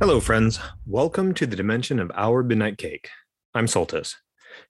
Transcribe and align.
Hello, 0.00 0.20
friends. 0.20 0.60
Welcome 0.86 1.34
to 1.34 1.46
the 1.46 1.56
dimension 1.56 2.00
of 2.00 2.10
our 2.14 2.42
midnight 2.42 2.78
cake. 2.78 3.08
I'm 3.54 3.66
Soltis. 3.66 4.14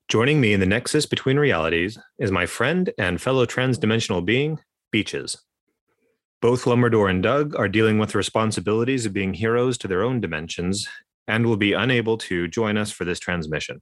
Joining 0.09 0.41
me 0.41 0.53
in 0.53 0.61
the 0.61 0.67
nexus 0.67 1.07
between 1.07 1.39
realities 1.39 1.99
is 2.19 2.33
my 2.33 2.47
friend 2.47 2.91
and 2.99 3.21
fellow 3.21 3.47
transdimensional 3.47 4.25
being, 4.25 4.59
Beaches. 4.91 5.37
Both 6.41 6.65
Lumberdor 6.65 7.11
and 7.11 7.23
Doug 7.23 7.55
are 7.57 7.69
dealing 7.69 7.99
with 7.99 8.13
the 8.13 8.19
responsibilities 8.19 9.07
of 9.07 9.13
being 9.13 9.35
heroes 9.35 9.79
to 9.79 9.89
their 9.89 10.03
own 10.03 10.21
dimensions 10.21 10.89
and 11.29 11.47
will 11.47 11.57
be 11.57 11.75
unable 11.75 12.19
to 12.19 12.49
join 12.49 12.77
us 12.77 12.91
for 12.91 13.05
this 13.05 13.21
transmission. 13.21 13.81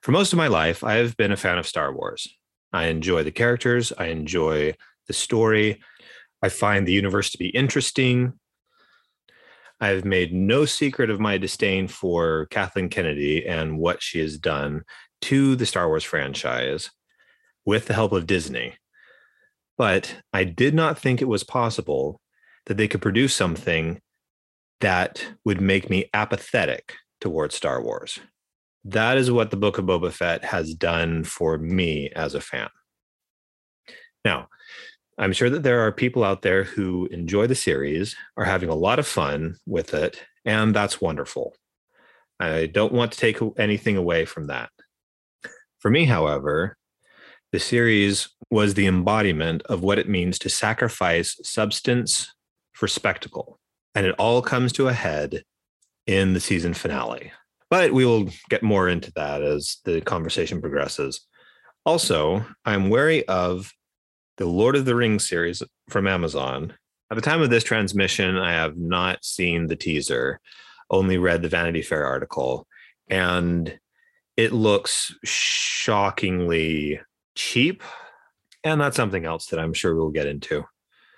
For 0.00 0.12
most 0.12 0.32
of 0.32 0.38
my 0.38 0.48
life, 0.48 0.82
I 0.82 0.94
have 0.94 1.16
been 1.18 1.32
a 1.32 1.36
fan 1.36 1.58
of 1.58 1.66
Star 1.66 1.94
Wars. 1.94 2.26
I 2.72 2.86
enjoy 2.86 3.24
the 3.24 3.30
characters, 3.30 3.92
I 3.98 4.06
enjoy 4.06 4.74
the 5.06 5.12
story, 5.12 5.82
I 6.40 6.48
find 6.48 6.86
the 6.86 6.92
universe 6.92 7.30
to 7.30 7.38
be 7.38 7.48
interesting, 7.48 8.40
I've 9.80 10.04
made 10.04 10.34
no 10.34 10.66
secret 10.66 11.08
of 11.08 11.20
my 11.20 11.38
disdain 11.38 11.88
for 11.88 12.46
Kathleen 12.46 12.90
Kennedy 12.90 13.46
and 13.46 13.78
what 13.78 14.02
she 14.02 14.20
has 14.20 14.36
done 14.36 14.82
to 15.22 15.56
the 15.56 15.64
Star 15.64 15.88
Wars 15.88 16.04
franchise 16.04 16.90
with 17.64 17.86
the 17.86 17.94
help 17.94 18.12
of 18.12 18.26
Disney. 18.26 18.74
But 19.78 20.16
I 20.34 20.44
did 20.44 20.74
not 20.74 20.98
think 20.98 21.22
it 21.22 21.28
was 21.28 21.44
possible 21.44 22.20
that 22.66 22.76
they 22.76 22.88
could 22.88 23.00
produce 23.00 23.34
something 23.34 24.00
that 24.80 25.24
would 25.44 25.60
make 25.60 25.90
me 25.90 26.10
apathetic 26.14 26.94
towards 27.20 27.54
Star 27.54 27.82
Wars. 27.82 28.18
That 28.84 29.18
is 29.18 29.30
what 29.30 29.50
the 29.50 29.56
Book 29.56 29.78
of 29.78 29.84
Boba 29.84 30.10
Fett 30.10 30.44
has 30.44 30.74
done 30.74 31.24
for 31.24 31.58
me 31.58 32.10
as 32.16 32.34
a 32.34 32.40
fan. 32.40 32.68
Now, 34.24 34.48
I'm 35.18 35.34
sure 35.34 35.50
that 35.50 35.62
there 35.62 35.80
are 35.80 35.92
people 35.92 36.24
out 36.24 36.40
there 36.40 36.64
who 36.64 37.06
enjoy 37.10 37.46
the 37.46 37.54
series, 37.54 38.16
are 38.38 38.44
having 38.44 38.70
a 38.70 38.74
lot 38.74 38.98
of 38.98 39.06
fun 39.06 39.56
with 39.66 39.92
it, 39.92 40.22
and 40.46 40.74
that's 40.74 41.00
wonderful. 41.00 41.54
I 42.38 42.66
don't 42.66 42.94
want 42.94 43.12
to 43.12 43.18
take 43.18 43.38
anything 43.58 43.98
away 43.98 44.24
from 44.24 44.46
that. 44.46 44.70
For 45.78 45.90
me, 45.90 46.06
however, 46.06 46.78
the 47.52 47.58
series 47.58 48.30
was 48.50 48.74
the 48.74 48.86
embodiment 48.86 49.62
of 49.66 49.82
what 49.82 49.98
it 49.98 50.08
means 50.08 50.38
to 50.38 50.48
sacrifice 50.48 51.38
substance 51.42 52.34
for 52.72 52.88
spectacle. 52.88 53.59
And 53.94 54.06
it 54.06 54.14
all 54.18 54.42
comes 54.42 54.72
to 54.74 54.88
a 54.88 54.92
head 54.92 55.42
in 56.06 56.32
the 56.32 56.40
season 56.40 56.74
finale. 56.74 57.32
But 57.70 57.92
we 57.92 58.04
will 58.04 58.28
get 58.48 58.62
more 58.62 58.88
into 58.88 59.12
that 59.16 59.42
as 59.42 59.78
the 59.84 60.00
conversation 60.00 60.60
progresses. 60.60 61.26
Also, 61.84 62.44
I'm 62.64 62.90
wary 62.90 63.26
of 63.26 63.72
the 64.36 64.46
Lord 64.46 64.76
of 64.76 64.84
the 64.84 64.94
Rings 64.94 65.28
series 65.28 65.62
from 65.88 66.06
Amazon. 66.06 66.74
At 67.10 67.16
the 67.16 67.22
time 67.22 67.42
of 67.42 67.50
this 67.50 67.64
transmission, 67.64 68.36
I 68.36 68.52
have 68.52 68.76
not 68.76 69.24
seen 69.24 69.66
the 69.66 69.76
teaser, 69.76 70.40
only 70.90 71.18
read 71.18 71.42
the 71.42 71.48
Vanity 71.48 71.82
Fair 71.82 72.04
article, 72.06 72.66
and 73.08 73.78
it 74.36 74.52
looks 74.52 75.14
shockingly 75.24 77.00
cheap. 77.34 77.82
And 78.62 78.80
that's 78.80 78.96
something 78.96 79.24
else 79.24 79.46
that 79.46 79.60
I'm 79.60 79.72
sure 79.72 79.94
we'll 79.94 80.10
get 80.10 80.26
into. 80.26 80.64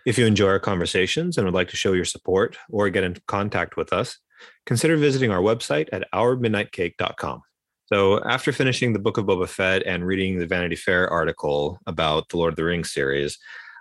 If 0.04 0.18
you 0.18 0.26
enjoy 0.26 0.48
our 0.48 0.58
conversations 0.58 1.36
and 1.36 1.44
would 1.44 1.54
like 1.54 1.68
to 1.68 1.76
show 1.76 1.92
your 1.92 2.04
support 2.04 2.56
or 2.70 2.90
get 2.90 3.04
in 3.04 3.16
contact 3.28 3.76
with 3.76 3.92
us, 3.92 4.18
consider 4.66 4.96
visiting 4.96 5.30
our 5.30 5.40
website 5.40 5.88
at 5.92 6.10
ourmidnightcake.com. 6.12 7.42
So 7.86 8.22
after 8.24 8.52
finishing 8.52 8.92
the 8.92 8.98
Book 8.98 9.18
of 9.18 9.26
Boba 9.26 9.48
Fett 9.48 9.82
and 9.84 10.06
reading 10.06 10.38
the 10.38 10.46
Vanity 10.46 10.76
Fair 10.76 11.08
article 11.08 11.78
about 11.86 12.28
the 12.30 12.36
Lord 12.36 12.52
of 12.52 12.56
the 12.56 12.64
Rings 12.64 12.92
series, 12.92 13.38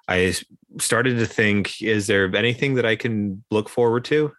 I 0.08 0.36
started 0.80 1.18
to 1.18 1.26
think, 1.26 1.82
is 1.82 2.08
there 2.08 2.36
anything 2.36 2.76
that 2.76 2.86
I 2.86 2.96
can 2.96 3.44
look 3.50 3.70
forward 3.70 4.06
to? 4.06 4.32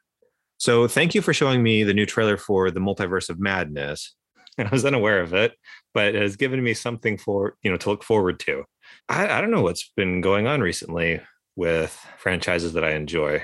So 0.59 0.87
thank 0.87 1.15
you 1.15 1.23
for 1.23 1.33
showing 1.33 1.63
me 1.63 1.83
the 1.83 1.95
new 1.95 2.07
trailer 2.07 2.37
for 2.37 2.71
the 2.71 2.81
Multiverse 2.81 3.31
of 3.31 3.41
Madness. 3.41 4.15
I 4.59 4.69
was 4.71 4.85
unaware 4.85 5.21
of 5.21 5.35
it, 5.35 5.55
but 5.95 6.15
it 6.15 6.23
has 6.23 6.37
given 6.37 6.63
me 6.63 6.75
something 6.75 7.17
for 7.17 7.57
you 7.63 7.71
know 7.71 7.77
to 7.79 7.91
look 7.91 8.05
forward 8.05 8.39
to. 8.41 8.65
I, 9.09 9.27
I 9.27 9.41
don't 9.41 9.51
know 9.51 9.63
what's 9.63 9.91
been 9.97 10.21
going 10.21 10.47
on 10.47 10.61
recently 10.61 11.21
with 11.57 12.07
franchises 12.19 12.73
that 12.73 12.85
I 12.85 12.93
enjoy, 12.93 13.43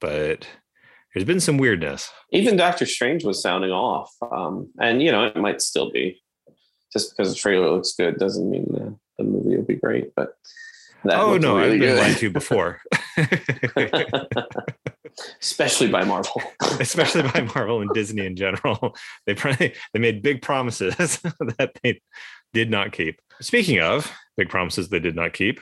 but 0.00 0.46
there's 1.14 1.26
been 1.26 1.40
some 1.40 1.58
weirdness. 1.58 2.10
Even 2.32 2.56
Doctor 2.56 2.86
Strange 2.86 3.24
was 3.24 3.42
sounding 3.42 3.70
off, 3.70 4.12
um, 4.30 4.70
and 4.80 5.02
you 5.02 5.10
know 5.10 5.24
it 5.24 5.36
might 5.36 5.60
still 5.60 5.90
be. 5.90 6.22
Just 6.92 7.14
because 7.14 7.32
the 7.32 7.38
trailer 7.38 7.70
looks 7.70 7.92
good 7.92 8.16
doesn't 8.16 8.50
mean 8.50 8.66
the, 8.70 8.96
the 9.18 9.24
movie 9.24 9.56
will 9.56 9.64
be 9.64 9.76
great. 9.76 10.14
But 10.14 10.34
oh 11.04 11.36
no, 11.36 11.56
really 11.56 11.74
I've 11.74 11.80
been 11.80 11.96
lied 11.96 12.16
to 12.18 12.30
before. 12.30 12.80
Especially 15.40 15.88
by 15.88 16.04
Marvel. 16.04 16.42
Especially 16.80 17.22
by 17.22 17.40
Marvel 17.54 17.80
and 17.80 17.90
Disney 17.92 18.26
in 18.26 18.36
general. 18.36 18.96
They 19.26 19.34
probably, 19.34 19.74
they 19.92 20.00
made 20.00 20.22
big 20.22 20.42
promises 20.42 21.18
that 21.58 21.72
they 21.82 22.00
did 22.52 22.70
not 22.70 22.92
keep. 22.92 23.20
Speaking 23.40 23.80
of 23.80 24.12
big 24.36 24.48
promises 24.48 24.88
they 24.88 25.00
did 25.00 25.14
not 25.14 25.32
keep, 25.32 25.60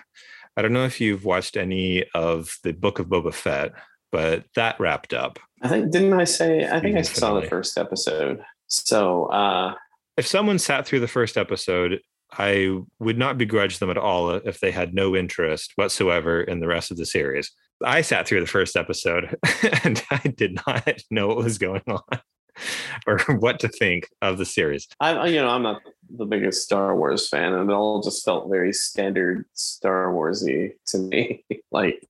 I 0.56 0.62
don't 0.62 0.72
know 0.72 0.84
if 0.84 1.00
you've 1.00 1.25
watched 1.25 1.56
any 1.56 2.05
of 2.15 2.56
the 2.62 2.72
Book 2.72 2.99
of 2.99 3.06
Boba 3.06 3.33
Fett, 3.33 3.72
but 4.11 4.44
that 4.55 4.81
wrapped 4.81 5.12
up. 5.12 5.39
I 5.62 5.69
think 5.69 5.91
didn't 5.91 6.12
I 6.12 6.25
say 6.25 6.67
I 6.67 6.81
think 6.81 6.97
I 6.97 7.03
saw 7.03 7.28
finale. 7.28 7.43
the 7.43 7.49
first 7.49 7.78
episode. 7.78 8.43
So 8.67 9.27
uh 9.27 9.75
if 10.17 10.27
someone 10.27 10.59
sat 10.59 10.87
through 10.87 11.00
the 11.00 11.09
first 11.09 11.37
episode, 11.37 12.00
I 12.33 12.78
would 12.99 13.19
not 13.19 13.39
begrudge 13.39 13.78
them 13.78 13.91
at 13.91 13.99
all 13.99 14.31
if 14.31 14.61
they 14.61 14.71
had 14.71 14.94
no 14.94 15.15
interest 15.15 15.72
whatsoever 15.77 16.41
in 16.41 16.61
the 16.61 16.67
rest 16.67 16.91
of 16.91 16.97
the 16.97 17.06
series. 17.06 17.50
I 17.84 18.00
sat 18.00 18.27
through 18.27 18.41
the 18.41 18.47
first 18.47 18.77
episode 18.77 19.37
and 19.84 20.03
I 20.11 20.28
did 20.28 20.59
not 20.67 21.03
know 21.11 21.28
what 21.28 21.37
was 21.37 21.59
going 21.59 21.83
on 21.87 22.21
or 23.06 23.19
what 23.39 23.61
to 23.61 23.69
think 23.69 24.09
of 24.22 24.39
the 24.39 24.44
series. 24.44 24.89
I, 25.00 25.27
you 25.27 25.37
know, 25.37 25.49
I'm 25.49 25.62
not 25.62 25.83
the 26.09 26.25
biggest 26.25 26.62
Star 26.62 26.97
Wars 26.97 27.28
fan, 27.28 27.53
and 27.53 27.71
it 27.71 27.75
all 27.75 28.03
just 28.03 28.25
felt 28.25 28.50
very 28.50 28.72
standard 28.72 29.44
Star 29.53 30.12
Warsy 30.12 30.72
to 30.87 30.99
me. 30.99 31.44
like 31.71 32.06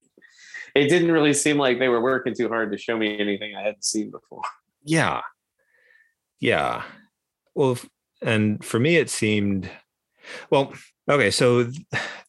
it 0.74 0.88
didn't 0.88 1.10
really 1.10 1.32
seem 1.32 1.56
like 1.56 1.78
they 1.78 1.88
were 1.88 2.02
working 2.02 2.34
too 2.34 2.48
hard 2.48 2.70
to 2.72 2.78
show 2.78 2.96
me 2.98 3.18
anything 3.18 3.56
I 3.56 3.62
hadn't 3.62 3.84
seen 3.84 4.10
before. 4.10 4.42
Yeah. 4.84 5.22
Yeah. 6.38 6.82
Well, 7.54 7.78
and 8.20 8.62
for 8.62 8.78
me, 8.78 8.96
it 8.96 9.08
seemed, 9.08 9.70
well, 10.50 10.74
okay. 11.08 11.30
So 11.30 11.64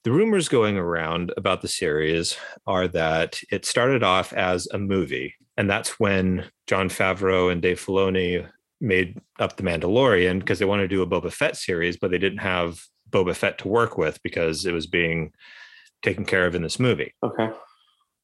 the 0.04 0.12
rumors 0.12 0.50
going 0.50 0.78
around 0.78 1.34
about 1.38 1.62
the 1.62 1.68
series 1.68 2.38
are 2.66 2.88
that 2.90 3.40
it 3.52 3.66
started 3.66 4.04
off 4.04 4.34
as 4.34 4.68
a 4.68 4.78
movie. 4.78 5.36
And 5.58 5.70
that's 5.70 6.00
when 6.00 6.46
Jon 6.68 6.90
Favreau 6.90 7.52
and 7.52 7.62
Dave 7.62 7.84
Filoni 7.84 8.48
made 8.80 9.20
up 9.40 9.58
The 9.58 9.64
Mandalorian 9.64 10.40
because 10.40 10.60
they 10.60 10.66
wanted 10.66 10.84
to 10.84 10.96
do 10.96 11.02
a 11.02 11.08
Boba 11.08 11.32
Fett 11.32 11.58
series, 11.58 11.98
but 11.98 12.12
they 12.12 12.20
didn't 12.20 12.40
have 12.40 12.80
Boba 13.10 13.36
Fett 13.36 13.58
to 13.60 13.68
work 13.68 13.98
with 13.98 14.22
because 14.22 14.66
it 14.66 14.74
was 14.74 14.86
being 14.86 15.32
taken 16.04 16.26
care 16.26 16.46
of 16.46 16.56
in 16.56 16.62
this 16.62 16.80
movie. 16.80 17.14
Okay. 17.24 17.50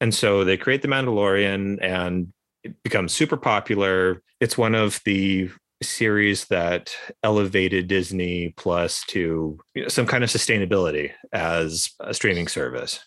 And 0.00 0.14
so 0.14 0.44
they 0.44 0.56
create 0.56 0.82
The 0.82 0.88
Mandalorian 0.88 1.78
and 1.82 2.32
it 2.62 2.82
becomes 2.82 3.12
super 3.12 3.36
popular. 3.36 4.22
It's 4.40 4.56
one 4.56 4.74
of 4.74 5.00
the 5.04 5.50
series 5.88 6.46
that 6.46 6.94
elevated 7.22 7.88
Disney 7.88 8.54
Plus 8.56 9.04
to 9.08 9.58
you 9.74 9.82
know, 9.82 9.88
some 9.88 10.06
kind 10.06 10.24
of 10.24 10.30
sustainability 10.30 11.12
as 11.32 11.90
a 12.00 12.14
streaming 12.14 12.48
service. 12.48 13.00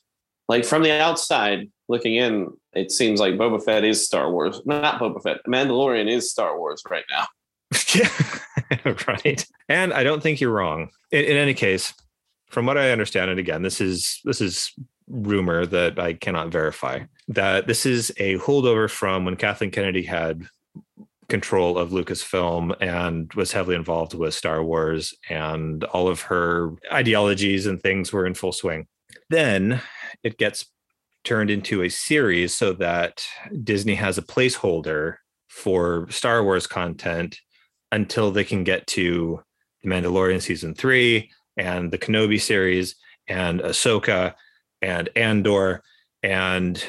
Like 0.48 0.64
from 0.64 0.84
the 0.84 0.92
outside 0.92 1.70
looking 1.90 2.16
in, 2.16 2.48
it 2.74 2.92
seems 2.92 3.20
like 3.20 3.34
Boba 3.34 3.64
Fett 3.64 3.84
is 3.84 4.06
Star 4.06 4.32
Wars. 4.32 4.62
Not 4.66 5.00
Boba 5.00 5.22
Fett. 5.22 5.38
Mandalorian 5.48 6.10
is 6.10 6.32
Star 6.32 6.58
Wars 6.58 6.82
right 6.90 7.04
now. 7.10 7.26
yeah, 7.94 8.10
right. 9.08 9.46
And 9.68 9.94
I 9.94 10.04
don't 10.04 10.24
think 10.24 10.40
you're 10.40 10.52
wrong. 10.52 10.90
In, 11.12 11.26
in 11.26 11.38
any 11.38 11.54
case, 11.54 11.94
from 12.50 12.66
what 12.66 12.78
I 12.78 12.92
understand, 12.92 13.30
and 13.30 13.40
again, 13.40 13.62
this 13.62 13.82
is 13.82 14.22
this 14.24 14.40
is 14.40 14.72
rumor 15.10 15.66
that 15.66 16.00
I 16.00 16.14
cannot 16.14 16.50
verify 16.50 17.00
that 17.30 17.68
this 17.68 17.86
is 17.86 18.12
a 18.18 18.38
holdover 18.40 18.90
from 18.90 19.26
when 19.26 19.36
Kathleen 19.36 19.72
Kennedy 19.72 20.04
had 20.04 20.48
control 21.30 21.78
of 21.78 21.92
Lucasfilm 21.92 22.76
and 22.80 23.32
was 23.34 23.52
heavily 23.52 23.76
involved 23.76 24.14
with 24.14 24.34
Star 24.34 24.64
Wars, 24.64 25.14
and 25.30 25.84
all 25.86 26.08
of 26.08 26.22
her 26.22 26.72
ideologies 26.92 27.66
and 27.66 27.82
things 27.82 28.14
were 28.14 28.26
in 28.26 28.34
full 28.34 28.54
swing. 28.54 28.88
Then 29.30 29.82
it 30.24 30.38
gets 30.38 30.66
turned 31.24 31.50
into 31.50 31.84
a 31.84 31.90
series 31.90 32.56
so 32.56 32.74
that 32.74 33.26
Disney 33.64 33.96
has 33.96 34.18
a 34.18 34.22
placeholder 34.22 35.18
for 35.50 36.08
Star 36.10 36.44
Wars 36.44 36.68
content 36.68 37.40
until 37.92 38.32
they 38.32 38.44
can 38.44 38.64
get 38.64 38.88
to 38.88 39.42
The 39.84 39.90
Mandalorian 39.90 40.42
season 40.42 40.74
three 40.74 41.32
and 41.58 41.92
the 41.92 41.98
Kenobi 41.98 42.40
series 42.40 42.96
and 43.28 43.60
Ahsoka 43.60 44.36
and 44.82 45.10
Andor 45.16 45.84
and 46.24 46.84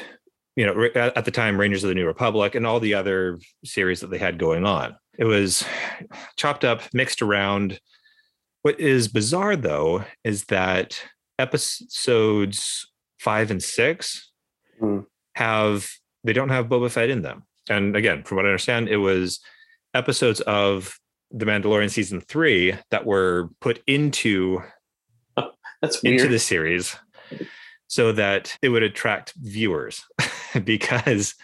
you 0.59 0.65
know, 0.65 0.89
at, 0.93 1.23
the 1.23 1.31
time, 1.31 1.57
Rangers 1.57 1.85
of 1.85 1.87
the 1.87 1.95
New 1.95 2.05
Republic 2.05 2.53
and 2.53 2.67
all 2.67 2.81
the 2.81 2.93
other 2.93 3.39
series 3.63 4.01
that 4.01 4.09
they 4.09 4.17
had 4.17 4.37
going 4.37 4.65
on. 4.65 4.93
It 5.17 5.23
was 5.23 5.63
chopped 6.35 6.65
up, 6.65 6.81
mixed 6.93 7.21
around. 7.21 7.79
What 8.63 8.77
is 8.77 9.07
bizarre 9.07 9.55
though 9.55 10.03
is 10.25 10.43
that 10.45 11.01
episodes 11.39 12.91
five 13.19 13.51
and 13.51 13.63
six 13.63 14.31
Hmm. 14.81 14.99
have 15.35 15.89
they 16.25 16.33
don't 16.33 16.49
have 16.49 16.67
Boba 16.67 16.91
Fett 16.91 17.09
in 17.09 17.21
them. 17.21 17.43
And 17.69 17.95
again, 17.95 18.23
from 18.23 18.35
what 18.35 18.45
I 18.45 18.49
understand, 18.49 18.89
it 18.89 18.97
was 18.97 19.39
episodes 19.93 20.41
of 20.41 20.99
The 21.31 21.45
Mandalorian 21.45 21.89
season 21.89 22.19
three 22.19 22.75
that 22.91 23.05
were 23.05 23.49
put 23.61 23.81
into 23.87 24.61
That's 25.81 26.03
weird. 26.03 26.19
into 26.19 26.27
the 26.27 26.39
series 26.39 26.97
so 27.87 28.11
that 28.11 28.57
it 28.61 28.69
would 28.69 28.83
attract 28.83 29.33
viewers 29.37 30.05
because 30.63 31.35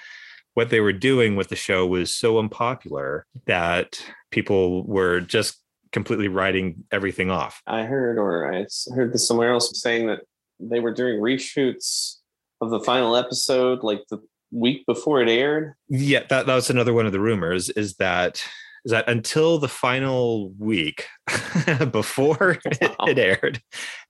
what 0.54 0.70
they 0.70 0.80
were 0.80 0.94
doing 0.94 1.36
with 1.36 1.50
the 1.50 1.56
show 1.56 1.86
was 1.86 2.16
so 2.16 2.40
unpopular 2.40 3.26
that 3.46 4.00
people 4.32 4.84
were 4.86 5.20
just 5.20 5.62
completely 5.92 6.28
writing 6.28 6.84
everything 6.92 7.30
off. 7.30 7.62
I 7.68 7.84
heard, 7.84 8.18
or 8.18 8.54
I 8.54 8.66
heard 8.94 9.14
this 9.14 9.28
somewhere 9.28 9.52
else 9.52 9.82
saying 9.82 10.08
that 10.08 10.22
they 10.60 10.80
were 10.80 10.94
doing 10.94 11.20
reshoots 11.20 12.18
of 12.62 12.70
the 12.70 12.80
final 12.80 13.16
episode 13.16 13.84
like 13.84 14.02
the 14.10 14.20
week 14.52 14.86
before 14.86 15.22
it 15.22 15.30
aired. 15.30 15.74
Yeah, 15.90 16.24
that, 16.30 16.46
that 16.46 16.56
was 16.56 16.70
another 16.70 16.94
one 16.94 17.06
of 17.06 17.12
the 17.12 17.20
rumors 17.20 17.70
is 17.70 17.96
that 17.96 18.44
is 18.86 18.92
that 18.92 19.10
until 19.10 19.58
the 19.58 19.68
final 19.68 20.52
week 20.60 21.08
before 21.92 22.60
Wow. 22.82 22.96
it 23.08 23.18
aired, 23.18 23.62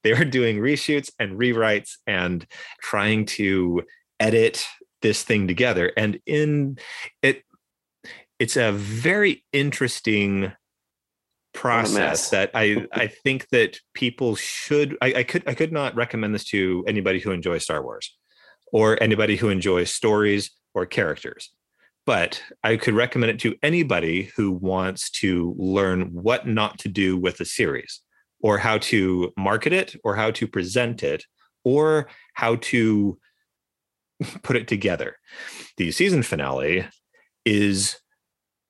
they 0.04 0.14
were 0.14 0.26
doing 0.26 0.58
reshoots 0.58 1.10
and 1.18 1.40
rewrites 1.40 1.94
and 2.06 2.46
trying 2.82 3.26
to 3.26 3.84
edit 4.20 4.66
this 5.06 5.22
thing 5.22 5.48
together. 5.48 5.92
And 5.96 6.20
in 6.26 6.80
it, 7.22 7.44
it's 8.40 8.58
a 8.58 8.72
very 8.72 9.46
interesting 9.54 10.52
process 11.54 12.32
that 12.32 12.50
I 12.56 12.88
I 12.92 13.06
think 13.06 13.50
that 13.50 13.80
people 13.94 14.36
should 14.36 14.98
I, 15.04 15.14
I 15.18 15.24
could 15.24 15.44
I 15.48 15.54
could 15.54 15.72
not 15.72 15.96
recommend 15.96 16.34
this 16.34 16.44
to 16.46 16.84
anybody 16.88 17.20
who 17.20 17.30
enjoys 17.30 17.64
Star 17.64 17.84
Wars 17.84 18.18
or 18.74 19.02
anybody 19.02 19.36
who 19.36 19.50
enjoys 19.50 19.92
stories 19.92 20.50
or 20.74 20.88
characters. 20.88 21.52
But 22.08 22.42
I 22.64 22.78
could 22.78 22.96
recommend 22.96 23.30
it 23.30 23.40
to 23.42 23.56
anybody 23.62 24.32
who 24.36 24.52
wants 24.52 25.12
to 25.22 25.56
learn 25.60 26.14
what 26.14 26.48
not 26.48 26.80
to 26.80 26.90
do 26.90 27.16
with 27.16 27.40
a 27.42 27.46
series 27.46 28.02
or 28.42 28.58
how 28.58 28.80
to 28.80 29.32
market 29.38 29.72
it 29.72 29.96
or 30.04 30.16
how 30.16 30.32
to 30.32 30.48
present 30.48 31.04
it 31.04 31.26
or 31.64 32.08
how 32.34 32.56
to 32.56 33.20
put 34.44 34.56
it 34.56 34.68
together. 34.68 35.18
The 35.78 35.92
season 35.92 36.24
finale 36.24 36.88
is 37.46 38.00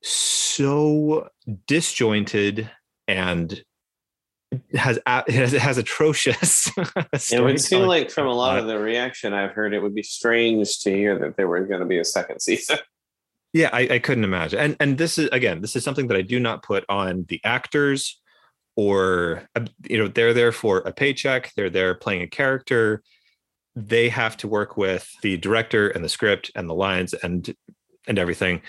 so 0.02 1.30
disjointed 1.68 2.70
and 3.08 3.64
has 4.74 5.00
has, 5.08 5.52
has 5.54 5.78
atrocious. 5.78 6.70
It 7.32 7.44
would 7.44 7.60
seem 7.60 7.84
like 7.84 8.12
from 8.12 8.28
a 8.28 8.34
lot 8.34 8.58
of 8.58 8.68
the 8.68 8.78
reaction 8.78 9.34
I've 9.34 9.52
heard, 9.52 9.74
it 9.74 9.82
would 9.82 9.96
be 9.96 10.04
strange 10.04 10.80
to 10.80 10.92
hear 10.92 11.18
that 11.20 11.38
there 11.38 11.48
was 11.48 11.68
going 11.68 11.80
to 11.80 11.86
be 11.86 12.00
a 12.00 12.06
second 12.06 12.42
season. 12.42 12.78
Yeah, 13.54 13.70
I, 13.72 13.88
I 13.92 14.00
couldn't 14.00 14.26
imagine. 14.26 14.60
And 14.60 14.76
and 14.80 14.98
this 14.98 15.18
is 15.18 15.30
again, 15.32 15.62
this 15.62 15.76
is 15.76 15.84
something 15.84 16.08
that 16.08 16.18
I 16.18 16.22
do 16.22 16.40
not 16.40 16.64
put 16.64 16.84
on 16.90 17.26
the 17.30 17.40
actors 17.44 18.20
or 18.76 19.48
uh, 19.56 19.66
you 19.88 19.98
know, 19.98 20.08
they're 20.08 20.34
there 20.34 20.52
for 20.52 20.80
a 20.80 20.92
paycheck, 20.92 21.54
they're 21.56 21.70
there 21.70 21.96
playing 21.96 22.22
a 22.22 22.28
character. 22.28 23.02
They 23.76 24.10
have 24.10 24.38
to 24.38 24.48
work 24.48 24.78
with 24.78 25.10
the 25.22 25.38
director 25.38 25.90
and 25.90 26.04
the 26.04 26.10
script 26.10 26.52
and 26.56 26.70
the 26.70 26.74
lines 26.76 27.14
and 27.14 27.54
and 28.08 28.18
everything. 28.20 28.62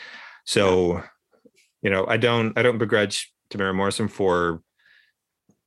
So, 0.44 1.02
you 1.82 1.90
know, 1.90 2.06
I 2.06 2.16
don't 2.16 2.56
I 2.58 2.62
don't 2.62 2.78
begrudge 2.78 3.32
Temuera 3.50 3.74
Morrison 3.74 4.08
for 4.08 4.62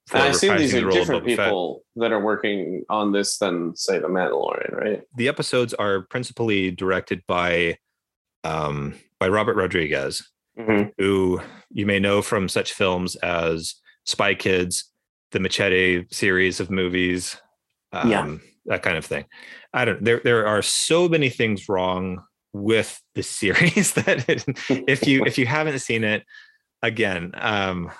for 0.08 0.18
I 0.18 0.28
assume 0.28 0.58
these 0.58 0.74
reprising 0.74 0.82
the 0.82 0.88
are 0.88 0.92
different 0.92 1.24
Boba 1.26 1.36
Fett. 1.36 1.46
people 1.48 1.84
that 1.98 2.12
are 2.12 2.20
working 2.20 2.84
on 2.90 3.12
this 3.12 3.38
than, 3.38 3.76
say, 3.76 4.00
The 4.00 4.08
Mandalorian, 4.08 4.74
right? 4.76 5.02
the 5.16 5.28
episodes 5.28 5.74
are 5.76 6.02
principally 6.10 6.72
directed 6.72 7.22
by 7.28 7.78
um 8.44 8.96
by 9.20 9.28
Robert 9.30 9.56
Rodriguez, 9.56 10.28
Mm-hmm. 10.58 10.90
who 10.98 11.42
you 11.70 11.86
may 11.86 12.00
know 12.00 12.22
from 12.22 12.50
such 12.50 12.74
films 12.74 13.16
as 13.18 13.76
Spy 14.06 14.34
Kids, 14.36 14.92
the 15.32 15.40
Machete 15.40 16.06
series 16.12 16.60
of 16.60 16.70
movies, 16.70 17.38
um, 17.94 18.10
Yeah. 18.12 18.36
That 18.70 18.82
kind 18.84 18.96
of 18.98 19.06
thing. 19.06 19.26
I 19.74 19.84
don't. 19.86 20.04
There, 20.04 20.22
there 20.24 20.48
are 20.48 20.62
so 20.62 21.10
many 21.10 21.30
things 21.30 21.68
wrong 21.68 22.24
with 22.54 23.02
the 23.16 23.24
series 23.40 23.94
that 23.94 24.30
it, 24.30 24.46
if 24.70 25.06
you 25.06 25.26
if 25.26 25.38
you 25.38 25.46
haven't 25.46 25.80
seen 25.80 26.04
it, 26.04 26.24
again, 26.82 27.32
um, 27.36 27.92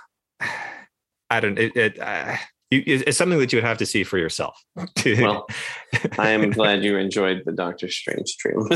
I 1.30 1.40
don't. 1.42 1.60
It, 1.60 1.76
it 1.76 2.00
uh, 2.00 2.38
you, 2.72 2.84
it's 2.86 3.18
something 3.18 3.40
that 3.40 3.52
you 3.52 3.58
would 3.58 3.66
have 3.66 3.80
to 3.80 3.86
see 3.86 4.04
for 4.04 4.18
yourself. 4.18 4.64
Well, 4.76 5.48
I 6.20 6.30
am 6.30 6.52
glad 6.52 6.84
you 6.84 6.98
enjoyed 6.98 7.42
the 7.46 7.52
Doctor 7.52 7.90
Strange 7.90 8.30
stream. 8.30 8.68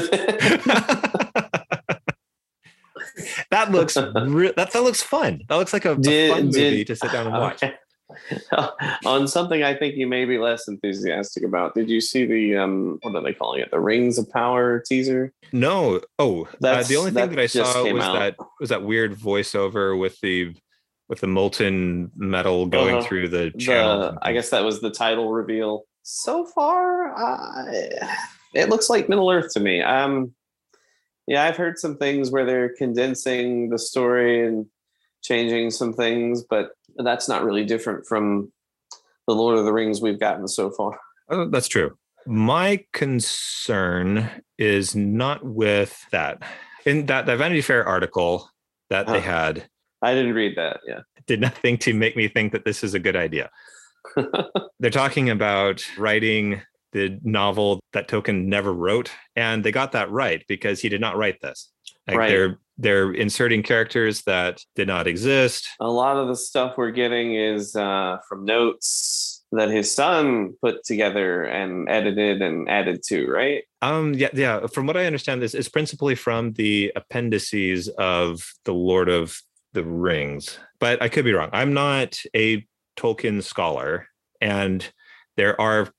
that 3.51 3.69
looks 3.69 3.95
re- 3.97 4.53
that 4.57 4.71
that 4.71 4.83
looks 4.83 5.03
fun. 5.03 5.41
That 5.47 5.55
looks 5.57 5.73
like 5.73 5.85
a, 5.85 5.93
a 5.93 5.97
Did- 5.97 6.31
fun 6.31 6.45
movie 6.45 6.83
did- 6.83 6.87
to 6.87 6.95
sit 6.95 7.11
down 7.11 7.27
and 7.27 7.35
watch. 7.35 7.61
Okay. 7.63 7.75
on 9.05 9.27
something 9.27 9.63
I 9.63 9.73
think 9.73 9.95
you 9.95 10.07
may 10.07 10.25
be 10.25 10.37
less 10.37 10.67
enthusiastic 10.67 11.43
about. 11.43 11.75
Did 11.75 11.89
you 11.89 12.01
see 12.01 12.25
the 12.25 12.57
um 12.57 12.99
what 13.01 13.15
are 13.15 13.21
they 13.23 13.33
calling 13.33 13.61
it? 13.61 13.71
The 13.71 13.79
Rings 13.79 14.17
of 14.17 14.29
Power 14.29 14.79
teaser? 14.79 15.33
No. 15.51 16.01
Oh, 16.19 16.47
uh, 16.63 16.83
the 16.83 16.95
only 16.97 17.11
thing 17.11 17.29
that 17.29 17.29
that 17.31 17.39
I 17.39 17.45
saw 17.47 17.83
was 17.91 18.03
out. 18.03 18.13
that 18.19 18.35
was 18.59 18.69
that 18.69 18.83
weird 18.83 19.13
voiceover 19.15 19.97
with 19.99 20.19
the 20.21 20.53
with 21.09 21.19
the 21.19 21.27
molten 21.27 22.11
metal 22.15 22.65
going 22.65 22.95
Uh-huh. 22.95 23.07
through 23.07 23.27
the 23.29 23.51
channel. 23.51 23.99
The 24.13 24.19
I 24.21 24.33
guess 24.33 24.49
that 24.51 24.63
was 24.63 24.81
the 24.81 24.89
title 24.91 25.31
reveal. 25.31 25.83
So 26.03 26.45
far, 26.45 27.13
uh, 27.15 27.71
it 28.53 28.69
looks 28.69 28.89
like 28.89 29.09
Middle 29.09 29.29
Earth 29.29 29.53
to 29.53 29.59
me. 29.59 29.81
Um, 29.81 30.33
yeah, 31.27 31.43
I've 31.45 31.55
heard 31.55 31.79
some 31.79 31.97
things 31.97 32.31
where 32.31 32.45
they're 32.45 32.73
condensing 32.75 33.69
the 33.69 33.79
story 33.79 34.45
and 34.45 34.65
changing 35.23 35.71
some 35.71 35.93
things, 35.93 36.43
but 36.43 36.71
that's 36.97 37.27
not 37.27 37.43
really 37.43 37.65
different 37.65 38.05
from 38.05 38.51
the 39.27 39.33
Lord 39.33 39.57
of 39.57 39.65
the 39.65 39.73
Rings 39.73 40.01
we've 40.01 40.19
gotten 40.19 40.47
so 40.47 40.69
far. 40.71 40.99
Oh, 41.29 41.49
that's 41.49 41.67
true. 41.67 41.97
My 42.25 42.83
concern 42.93 44.29
is 44.57 44.95
not 44.95 45.43
with 45.45 46.05
that. 46.11 46.41
In 46.85 47.05
that, 47.07 47.25
that 47.25 47.37
Vanity 47.37 47.61
Fair 47.61 47.85
article 47.85 48.49
that 48.89 49.07
they 49.07 49.17
ah. 49.17 49.21
had 49.21 49.67
I 50.03 50.13
didn't 50.13 50.33
read 50.33 50.57
that. 50.57 50.81
Yeah. 50.85 50.99
did 51.27 51.39
nothing 51.39 51.77
to 51.79 51.93
make 51.93 52.17
me 52.17 52.27
think 52.27 52.51
that 52.51 52.65
this 52.65 52.83
is 52.83 52.93
a 52.93 52.99
good 52.99 53.15
idea. 53.15 53.49
They're 54.79 54.91
talking 54.91 55.29
about 55.29 55.83
writing 55.97 56.61
the 56.91 57.17
novel 57.23 57.79
that 57.93 58.09
Tolkien 58.09 58.45
never 58.45 58.73
wrote, 58.73 59.11
and 59.35 59.63
they 59.63 59.71
got 59.71 59.93
that 59.93 60.11
right 60.11 60.43
because 60.47 60.81
he 60.81 60.89
did 60.89 60.99
not 60.99 61.17
write 61.17 61.39
this. 61.41 61.71
Like 62.07 62.17
Right. 62.17 62.29
they're 62.29 62.59
they're 62.77 63.11
inserting 63.13 63.61
characters 63.61 64.23
that 64.23 64.59
did 64.75 64.87
not 64.87 65.05
exist. 65.05 65.69
a 65.79 65.89
lot 65.89 66.17
of 66.17 66.27
the 66.27 66.35
stuff 66.35 66.73
we're 66.75 66.89
getting 66.91 67.35
is 67.35 67.75
uh, 67.75 68.17
from 68.27 68.45
notes 68.45 69.43
that 69.51 69.69
his 69.69 69.93
son 69.93 70.55
put 70.59 70.83
together 70.83 71.43
and 71.43 71.87
edited 71.87 72.41
and 72.41 72.67
added 72.67 73.03
to, 73.07 73.27
right? 73.27 73.63
Um, 73.83 74.15
yeah, 74.15 74.29
yeah. 74.33 74.65
From 74.65 74.87
what 74.87 74.97
I 74.97 75.05
understand, 75.05 75.43
this 75.43 75.53
is 75.53 75.69
principally 75.69 76.15
from 76.15 76.53
the 76.53 76.91
appendices 76.95 77.89
of 77.89 78.41
the 78.65 78.73
Lord 78.73 79.07
of 79.07 79.39
the 79.73 79.83
Rings, 79.83 80.57
but 80.79 80.99
I 80.99 81.09
could 81.09 81.25
be 81.25 81.33
wrong. 81.33 81.51
I'm 81.53 81.73
not 81.73 82.19
a 82.35 82.65
Tolkien 82.97 83.43
scholar, 83.43 84.07
and 84.41 84.91
there 85.37 85.59
are 85.61 85.89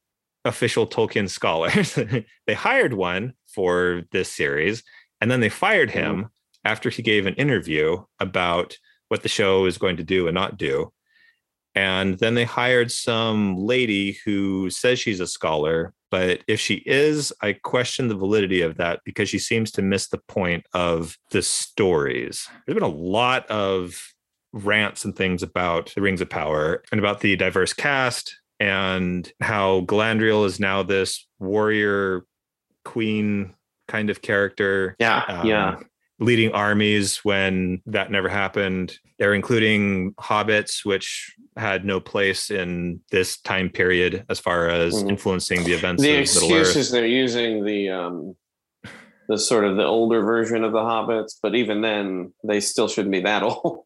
official 0.45 0.89
Tolkien 0.89 1.31
scholars. 1.31 1.97
they 2.49 2.55
hired 2.55 2.95
one 2.95 3.35
for 3.47 4.03
this 4.11 4.33
series, 4.33 4.83
and 5.25 5.31
then 5.31 5.41
they 5.41 5.49
fired 5.49 5.91
him 5.91 6.29
after 6.67 6.91
he 6.91 7.01
gave 7.01 7.25
an 7.25 7.33
interview 7.37 7.97
about 8.21 8.77
what 9.09 9.23
the 9.23 9.29
show 9.31 9.65
is 9.65 9.79
going 9.79 9.97
to 9.97 10.05
do 10.05 10.29
and 10.29 10.35
not 10.35 10.59
do. 10.59 10.93
And 11.75 12.19
then 12.19 12.35
they 12.35 12.45
hired 12.45 12.93
some 12.93 13.57
lady 13.57 14.19
who 14.27 14.69
says 14.69 14.99
she's 14.99 15.21
a 15.21 15.27
scholar, 15.27 15.95
but 16.11 16.43
if 16.47 16.61
she 16.61 16.83
is, 16.85 17.33
I 17.41 17.55
question 17.55 18.09
the 18.09 18.15
validity 18.15 18.61
of 18.61 18.77
that 18.77 19.01
because 19.07 19.31
she 19.31 19.39
seems 19.39 19.71
to 19.71 19.81
miss 19.81 20.09
the 20.09 20.21
point 20.29 20.67
of 20.75 21.17
the 21.31 21.41
stories. 21.41 22.47
There's 22.67 22.79
been 22.79 22.83
a 22.83 22.89
lot 22.89 23.47
of 23.51 23.99
rants 24.53 25.07
and 25.07 25.17
things 25.17 25.43
about 25.43 25.91
the 25.95 26.03
Rings 26.03 26.21
of 26.21 26.29
Power 26.29 26.83
and 26.93 26.99
about 26.99 27.21
the 27.21 27.35
diverse 27.35 27.73
cast 27.73 28.37
and 28.61 29.33
how 29.41 29.87
Galadriel 29.87 30.45
is 30.45 30.61
now 30.61 30.83
this 30.83 31.27
warrior 31.39 32.27
queen 32.85 33.55
kind 33.89 34.11
of 34.11 34.23
character 34.23 34.97
Yeah, 34.99 35.23
um, 35.29 35.47
yeah. 35.47 35.77
leading 36.19 36.53
armies 36.53 37.19
when 37.19 37.83
that 37.87 38.11
never 38.11 38.29
happened. 38.29 38.99
They're 39.19 39.35
including 39.35 40.13
hobbits, 40.15 40.85
which 40.85 41.35
had 41.57 41.85
no 41.85 42.01
place 42.01 42.51
in 42.51 43.01
this 43.11 43.41
time 43.41 43.69
period 43.71 44.25
as 44.29 44.41
far 44.41 44.69
as 44.69 44.95
Mhm. 45.03 45.11
influeing 45.11 45.65
the 45.65 45.73
events 45.73 46.03
The 46.03 46.11
of 46.11 46.21
Middle 46.35 46.53
Earth. 46.57 46.61
excuses 46.67 46.91
they're 46.91 47.07
using 47.07 47.65
the 47.65 47.91
um, 47.91 48.37
the 49.29 49.39
sort 49.39 49.65
of 49.65 49.77
the 49.77 49.85
older 49.85 50.21
version 50.23 50.65
of 50.65 50.73
the 50.73 50.81
hobbits, 50.81 51.33
but 51.43 51.55
even 51.55 51.81
then 51.81 52.33
they 52.45 52.61
still 52.61 52.89
shouldn't 52.89 53.13
be 53.13 53.21
that 53.21 53.43
old. 53.51 53.85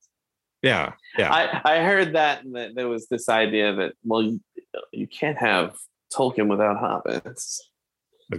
Yeah, 0.63 0.95
yeah. 1.17 1.33
I, 1.65 1.77
I 1.77 1.83
heard 1.85 2.15
that, 2.17 2.43
that 2.53 2.75
there 2.75 2.89
was 2.89 3.07
this 3.09 3.29
idea 3.29 3.73
that 3.77 3.93
well 4.03 4.23
you, 4.23 4.41
you 4.93 5.07
can't 5.07 5.39
have 5.39 5.77
Tolkien 6.13 6.49
without 6.49 6.79
hobbits. 6.83 7.59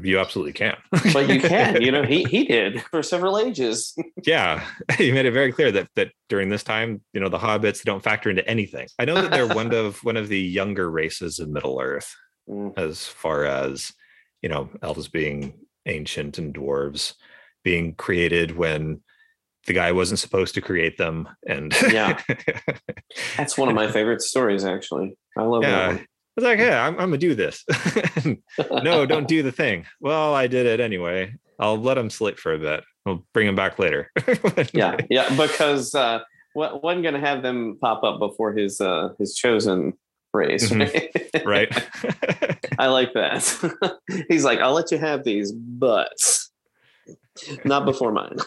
You 0.04 0.20
absolutely 0.20 0.54
can. 0.54 0.78
but 1.14 1.28
you 1.30 1.40
can, 1.42 1.82
you 1.82 1.92
know, 1.92 2.04
he 2.14 2.24
he 2.26 2.44
did 2.46 2.82
for 2.84 3.02
several 3.02 3.40
ages. 3.40 3.98
yeah. 4.26 4.64
He 4.98 5.12
made 5.12 5.26
it 5.26 5.32
very 5.32 5.52
clear 5.52 5.72
that 5.72 5.90
that 5.96 6.12
during 6.28 6.50
this 6.50 6.64
time, 6.64 7.02
you 7.14 7.20
know, 7.20 7.30
the 7.30 7.40
hobbits 7.40 7.84
don't 7.84 8.04
factor 8.04 8.30
into 8.30 8.48
anything. 8.48 8.88
I 9.00 9.06
know 9.06 9.16
that 9.16 9.32
they're 9.32 9.48
one 9.48 9.74
of 9.74 10.04
one 10.04 10.18
of 10.18 10.28
the 10.28 10.40
younger 10.40 10.90
races 10.92 11.40
of 11.40 11.50
Middle 11.50 11.80
Earth, 11.82 12.16
Mm. 12.50 12.76
as 12.80 13.06
far 13.06 13.46
as 13.46 13.94
you 14.42 14.50
know, 14.50 14.70
elves 14.82 15.08
being 15.08 15.54
ancient 15.86 16.38
and 16.38 16.54
dwarves 16.54 17.14
being 17.64 17.94
created 17.94 18.56
when 18.56 19.02
the 19.68 19.74
guy 19.74 19.92
wasn't 19.92 20.20
supposed 20.20 20.56
to 20.56 20.62
create 20.62 20.98
them. 20.98 21.28
And 21.48 21.76
Yeah. 21.92 22.20
That's 23.38 23.58
one 23.58 23.70
of 23.70 23.76
my 23.76 23.92
favorite 23.92 24.22
stories, 24.22 24.64
actually. 24.66 25.16
I 25.38 25.44
love 25.44 25.64
yeah. 25.64 26.00
It's 26.40 26.46
like, 26.46 26.60
yeah, 26.60 26.88
I'm, 26.88 26.94
I'm 26.94 27.10
gonna 27.10 27.18
do 27.18 27.36
this. 27.36 27.66
no, 28.82 29.06
don't 29.06 29.28
do 29.28 29.44
the 29.44 29.52
thing. 29.52 29.86
Well, 30.00 30.34
I 30.34 30.48
did 30.48 30.66
it 30.66 30.80
anyway. 30.80 31.36
I'll 31.60 31.78
let 31.78 31.98
him 31.98 32.10
slip 32.10 32.40
for 32.40 32.54
a 32.54 32.58
bit. 32.58 32.86
We'll 33.06 33.26
bring 33.34 33.46
him 33.46 33.58
back 33.58 33.78
later. 33.78 34.10
yeah, 34.74 34.96
yeah, 35.10 35.36
because 35.36 35.94
uh, 35.94 36.20
what 36.54 36.82
wasn't 36.82 37.04
to 37.04 37.20
have 37.20 37.44
them 37.44 37.78
pop 37.82 38.06
up 38.06 38.20
before 38.20 38.54
his 38.54 38.80
uh, 38.80 39.10
his 39.20 39.36
chosen 39.36 39.98
race, 40.34 40.72
right? 40.72 41.12
right. 41.46 41.90
I 42.80 42.88
like 42.88 43.12
that. 43.16 44.00
He's 44.30 44.46
like, 44.46 44.60
I'll 44.60 44.72
let 44.72 44.92
you 44.92 44.98
have 44.98 45.26
these, 45.26 45.52
but 45.52 46.16
not 47.66 47.84
before 47.84 48.14
mine. 48.14 48.38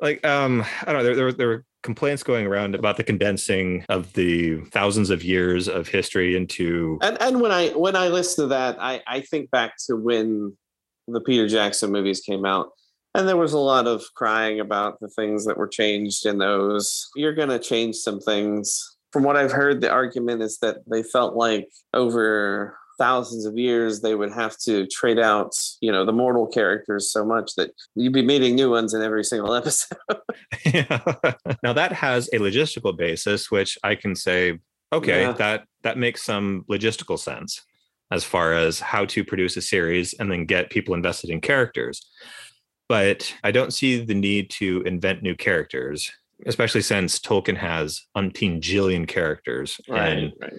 Like 0.00 0.24
um 0.26 0.64
i 0.82 0.92
don't 0.92 0.96
know 0.96 1.04
there, 1.04 1.16
there, 1.16 1.32
there 1.32 1.48
were 1.48 1.64
complaints 1.82 2.22
going 2.22 2.46
around 2.46 2.74
about 2.74 2.96
the 2.96 3.04
condensing 3.04 3.84
of 3.88 4.12
the 4.14 4.60
thousands 4.72 5.10
of 5.10 5.22
years 5.22 5.68
of 5.68 5.88
history 5.88 6.36
into 6.36 6.98
And 7.02 7.16
and 7.20 7.40
when 7.40 7.52
I 7.52 7.68
when 7.70 7.96
I 7.96 8.08
listen 8.08 8.44
to 8.44 8.48
that, 8.48 8.76
I 8.80 9.00
I 9.06 9.20
think 9.20 9.50
back 9.50 9.74
to 9.86 9.96
when 9.96 10.56
the 11.06 11.20
Peter 11.20 11.48
Jackson 11.48 11.90
movies 11.90 12.20
came 12.20 12.44
out. 12.44 12.70
And 13.14 13.26
there 13.26 13.36
was 13.36 13.54
a 13.54 13.58
lot 13.58 13.86
of 13.86 14.02
crying 14.14 14.60
about 14.60 15.00
the 15.00 15.08
things 15.08 15.46
that 15.46 15.56
were 15.56 15.66
changed 15.66 16.26
in 16.26 16.38
those. 16.38 17.08
You're 17.16 17.34
going 17.34 17.48
to 17.48 17.58
change 17.58 17.96
some 17.96 18.20
things. 18.20 18.96
From 19.12 19.22
what 19.22 19.36
I've 19.36 19.50
heard, 19.50 19.80
the 19.80 19.90
argument 19.90 20.42
is 20.42 20.58
that 20.58 20.76
they 20.90 21.02
felt 21.02 21.34
like 21.34 21.68
over 21.94 22.76
thousands 22.98 23.44
of 23.46 23.56
years 23.56 24.00
they 24.00 24.14
would 24.14 24.32
have 24.32 24.56
to 24.58 24.86
trade 24.88 25.18
out, 25.18 25.52
you 25.80 25.92
know, 25.92 26.04
the 26.04 26.12
mortal 26.12 26.46
characters 26.46 27.10
so 27.10 27.24
much 27.24 27.54
that 27.56 27.70
you'd 27.94 28.12
be 28.12 28.22
meeting 28.22 28.54
new 28.56 28.70
ones 28.70 28.92
in 28.94 29.02
every 29.02 29.24
single 29.24 29.54
episode. 29.60 29.98
now 31.62 31.72
that 31.72 31.92
has 31.92 32.28
a 32.32 32.38
logistical 32.38 32.96
basis 32.96 33.50
which 33.50 33.78
i 33.82 33.94
can 33.94 34.14
say 34.14 34.58
okay 34.92 35.22
Yeah. 35.22 35.32
that 35.32 35.64
that 35.82 35.98
makes 35.98 36.22
some 36.22 36.64
logistical 36.70 37.18
sense 37.18 37.62
as 38.10 38.24
far 38.24 38.52
as 38.54 38.80
how 38.80 39.04
to 39.06 39.24
produce 39.24 39.56
a 39.56 39.62
series 39.62 40.14
and 40.14 40.30
then 40.30 40.44
get 40.46 40.70
people 40.70 40.94
invested 40.94 41.30
in 41.30 41.40
characters 41.40 42.10
but 42.88 43.34
i 43.44 43.50
don't 43.50 43.72
see 43.72 44.04
the 44.04 44.14
need 44.14 44.50
to 44.50 44.82
invent 44.82 45.22
new 45.22 45.34
characters 45.36 46.10
especially 46.46 46.82
since 46.82 47.18
tolkien 47.18 47.56
has 47.56 48.02
umpteen 48.16 48.60
jillion 48.60 49.06
characters 49.06 49.80
and 49.88 50.32
right. 50.40 50.52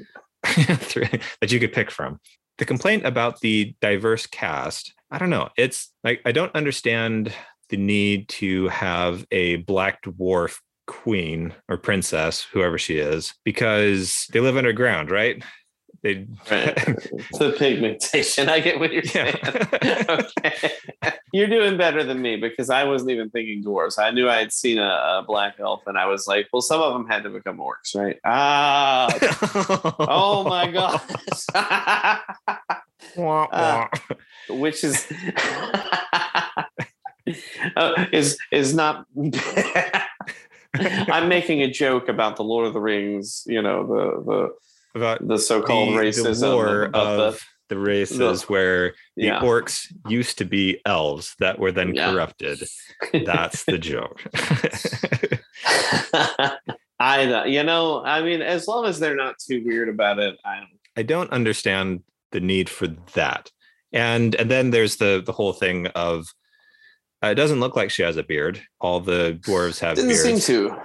that 0.44 1.52
you 1.52 1.60
could 1.60 1.74
pick 1.74 1.92
from. 1.92 2.20
The 2.58 2.66
complaint 2.66 3.06
about 3.06 3.40
the 3.40 3.76
diverse 3.82 4.28
cast, 4.28 4.94
I 5.12 5.18
don't 5.18 5.30
know. 5.30 5.50
It's 5.58 5.92
like 6.04 6.22
I 6.26 6.32
don't 6.32 6.54
understand 6.56 7.34
the 7.70 7.78
need 7.78 8.28
to 8.30 8.68
have 8.70 9.26
a 9.32 9.58
black 9.58 10.04
dwarf 10.04 10.60
queen 10.88 11.54
or 11.68 11.78
princess, 11.78 12.44
whoever 12.52 12.78
she 12.78 12.98
is, 12.98 13.34
because 13.46 14.26
they 14.34 14.40
live 14.40 14.58
underground, 14.58 15.12
right? 15.12 15.44
They 16.02 16.26
Right. 16.50 16.76
the 17.38 17.56
pigmentation. 17.58 18.50
I 18.50 18.60
get 18.60 18.80
what 18.80 18.94
you're 18.94 19.04
saying. 19.04 19.36
yeah. 19.44 20.06
okay. 20.10 20.72
You're 21.34 21.48
doing 21.48 21.78
better 21.78 22.04
than 22.04 22.22
me 22.22 22.38
because 22.38 22.72
I 22.72 22.86
wasn't 22.86 23.12
even 23.12 23.30
thinking 23.30 23.64
dwarves. 23.64 24.00
I 24.00 24.10
knew 24.10 24.28
I 24.28 24.38
had 24.38 24.52
seen 24.52 24.80
a, 24.80 25.20
a 25.20 25.24
black 25.28 25.56
elf 25.60 25.84
and 25.86 25.98
I 25.98 26.08
was 26.08 26.26
like, 26.28 26.48
well, 26.52 26.62
some 26.62 26.82
of 26.82 26.94
them 26.94 27.08
had 27.08 27.24
to 27.24 27.30
become 27.30 27.58
orcs, 27.60 27.96
right? 27.96 28.18
Ah, 28.26 29.10
oh 30.00 30.44
my 30.44 30.72
gosh. 30.72 31.46
Uh. 33.16 33.88
Which 34.50 34.84
is 34.84 35.06
uh, 37.76 38.06
is 38.12 38.38
is 38.52 38.74
not 38.74 39.06
I'm 40.74 41.30
making 41.30 41.62
a 41.62 41.70
joke 41.70 42.10
about 42.10 42.36
the 42.36 42.44
Lord 42.44 42.68
of 42.68 42.74
the 42.74 42.82
Rings, 42.82 43.44
you 43.48 43.62
know, 43.62 43.86
the 43.86 44.24
the 44.24 44.50
about 44.96 45.20
the 45.20 45.36
the 45.36 45.40
so-called 45.40 45.90
the, 45.98 46.12
the 46.12 46.56
war 46.56 46.86
of, 46.86 46.96
of 46.96 47.42
the 47.70 47.78
races 47.78 48.44
where 48.50 48.90
the, 49.16 49.18
the 49.18 49.26
yeah. 49.28 49.40
orcs 49.42 49.86
used 50.08 50.38
to 50.40 50.46
be 50.46 50.82
elves 50.86 51.36
that 51.40 51.60
were 51.60 51.72
then 51.72 51.94
Yeah. 51.94 52.12
corrupted. 52.12 52.64
That's 53.14 53.64
the 53.66 53.78
joke. 53.78 54.24
I 57.00 57.46
you 57.46 57.64
know, 57.64 58.04
I 58.04 58.22
mean, 58.22 58.42
as 58.42 58.68
long 58.68 58.86
as 58.86 59.00
they're 59.00 59.16
not 59.16 59.36
too 59.40 59.64
weird 59.66 59.90
about 59.90 60.20
it, 60.20 60.38
I 60.44 60.58
don't. 60.58 60.70
I 60.98 61.04
don't 61.04 61.32
understand 61.32 62.02
the 62.32 62.42
need 62.42 62.70
for 62.70 62.88
that. 63.14 63.52
And 63.94 64.36
and 64.36 64.52
then 64.52 64.72
there's 64.72 64.98
the 64.98 65.22
the 65.26 65.32
whole 65.32 65.54
thing 65.54 65.88
of 65.88 66.28
uh, 67.24 67.28
it 67.28 67.36
doesn't 67.36 67.60
look 67.60 67.76
like 67.76 67.92
she 67.92 68.02
has 68.02 68.18
a 68.18 68.24
beard. 68.24 68.62
All 68.82 69.00
the 69.00 69.40
dwarves 69.44 69.80
have 69.80 69.96
Didn't 69.96 70.16
seem 70.16 70.32
beards. 70.34 70.48
to. 70.48 70.76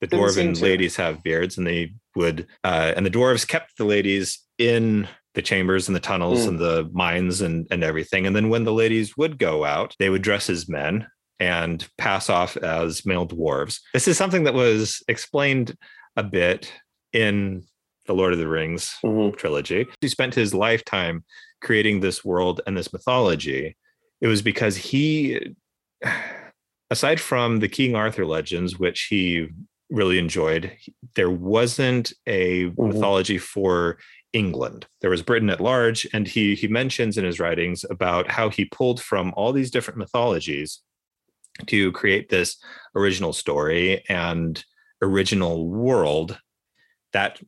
The 0.00 0.08
dwarven 0.08 0.60
ladies 0.60 0.96
have 0.96 1.22
beards, 1.22 1.56
and 1.58 1.66
they 1.66 1.92
would 2.14 2.46
uh, 2.64 2.92
and 2.96 3.04
the 3.06 3.10
dwarves 3.10 3.46
kept 3.46 3.76
the 3.78 3.84
ladies 3.84 4.40
in 4.58 5.08
the 5.34 5.42
chambers 5.42 5.86
and 5.88 5.94
the 5.96 6.00
tunnels 6.00 6.44
Mm. 6.44 6.48
and 6.48 6.58
the 6.58 6.90
mines 6.92 7.40
and 7.40 7.66
and 7.70 7.82
everything. 7.84 8.26
And 8.26 8.34
then 8.34 8.48
when 8.48 8.64
the 8.64 8.72
ladies 8.72 9.16
would 9.16 9.38
go 9.38 9.64
out, 9.64 9.94
they 9.98 10.08
would 10.10 10.22
dress 10.22 10.48
as 10.50 10.68
men 10.68 11.06
and 11.38 11.86
pass 11.98 12.30
off 12.30 12.56
as 12.56 13.04
male 13.04 13.26
dwarves. 13.26 13.80
This 13.92 14.08
is 14.08 14.16
something 14.16 14.44
that 14.44 14.54
was 14.54 15.02
explained 15.08 15.76
a 16.16 16.22
bit 16.22 16.72
in 17.12 17.62
the 18.06 18.14
Lord 18.14 18.32
of 18.32 18.38
the 18.38 18.48
Rings 18.48 18.96
Mhm. 19.04 19.36
trilogy. 19.36 19.86
He 20.00 20.08
spent 20.08 20.34
his 20.34 20.54
lifetime 20.54 21.24
creating 21.60 22.00
this 22.00 22.24
world 22.24 22.60
and 22.66 22.76
this 22.76 22.92
mythology. 22.92 23.76
It 24.22 24.28
was 24.28 24.40
because 24.42 24.76
he, 24.76 25.54
aside 26.90 27.20
from 27.20 27.58
the 27.58 27.68
King 27.68 27.94
Arthur 27.94 28.24
legends, 28.24 28.78
which 28.78 29.08
he 29.10 29.48
really 29.90 30.18
enjoyed, 30.18 30.76
there 31.14 31.30
wasn't 31.30 32.12
a 32.26 32.64
Mhm. 32.66 32.94
mythology 32.94 33.38
for 33.38 33.98
England. 34.32 34.86
There 35.00 35.10
was 35.10 35.22
Britain 35.22 35.50
at 35.50 35.60
large, 35.60 36.06
and 36.12 36.26
he 36.28 36.54
he 36.54 36.68
mentions 36.68 37.16
in 37.16 37.24
his 37.24 37.38
writings 37.40 37.84
about 37.88 38.30
how 38.30 38.50
he 38.50 38.64
pulled 38.66 39.00
from 39.02 39.32
all 39.36 39.52
these 39.52 39.70
different 39.70 39.98
mythologies 39.98 40.82
to 41.66 41.90
create 41.92 42.28
this 42.28 42.56
original 42.94 43.32
story 43.32 44.04
and 44.08 44.62
original 45.00 45.68
world 45.68 46.38
that 47.12 47.40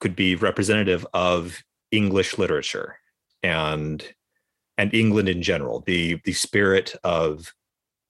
could 0.00 0.16
be 0.16 0.34
representative 0.34 1.06
of 1.14 1.62
English 1.92 2.38
literature 2.38 2.96
and 3.42 4.14
and 4.78 4.94
England 4.94 5.28
in 5.28 5.42
general, 5.42 5.80
the 5.86 6.18
the 6.24 6.32
spirit 6.32 6.96
of 7.04 7.52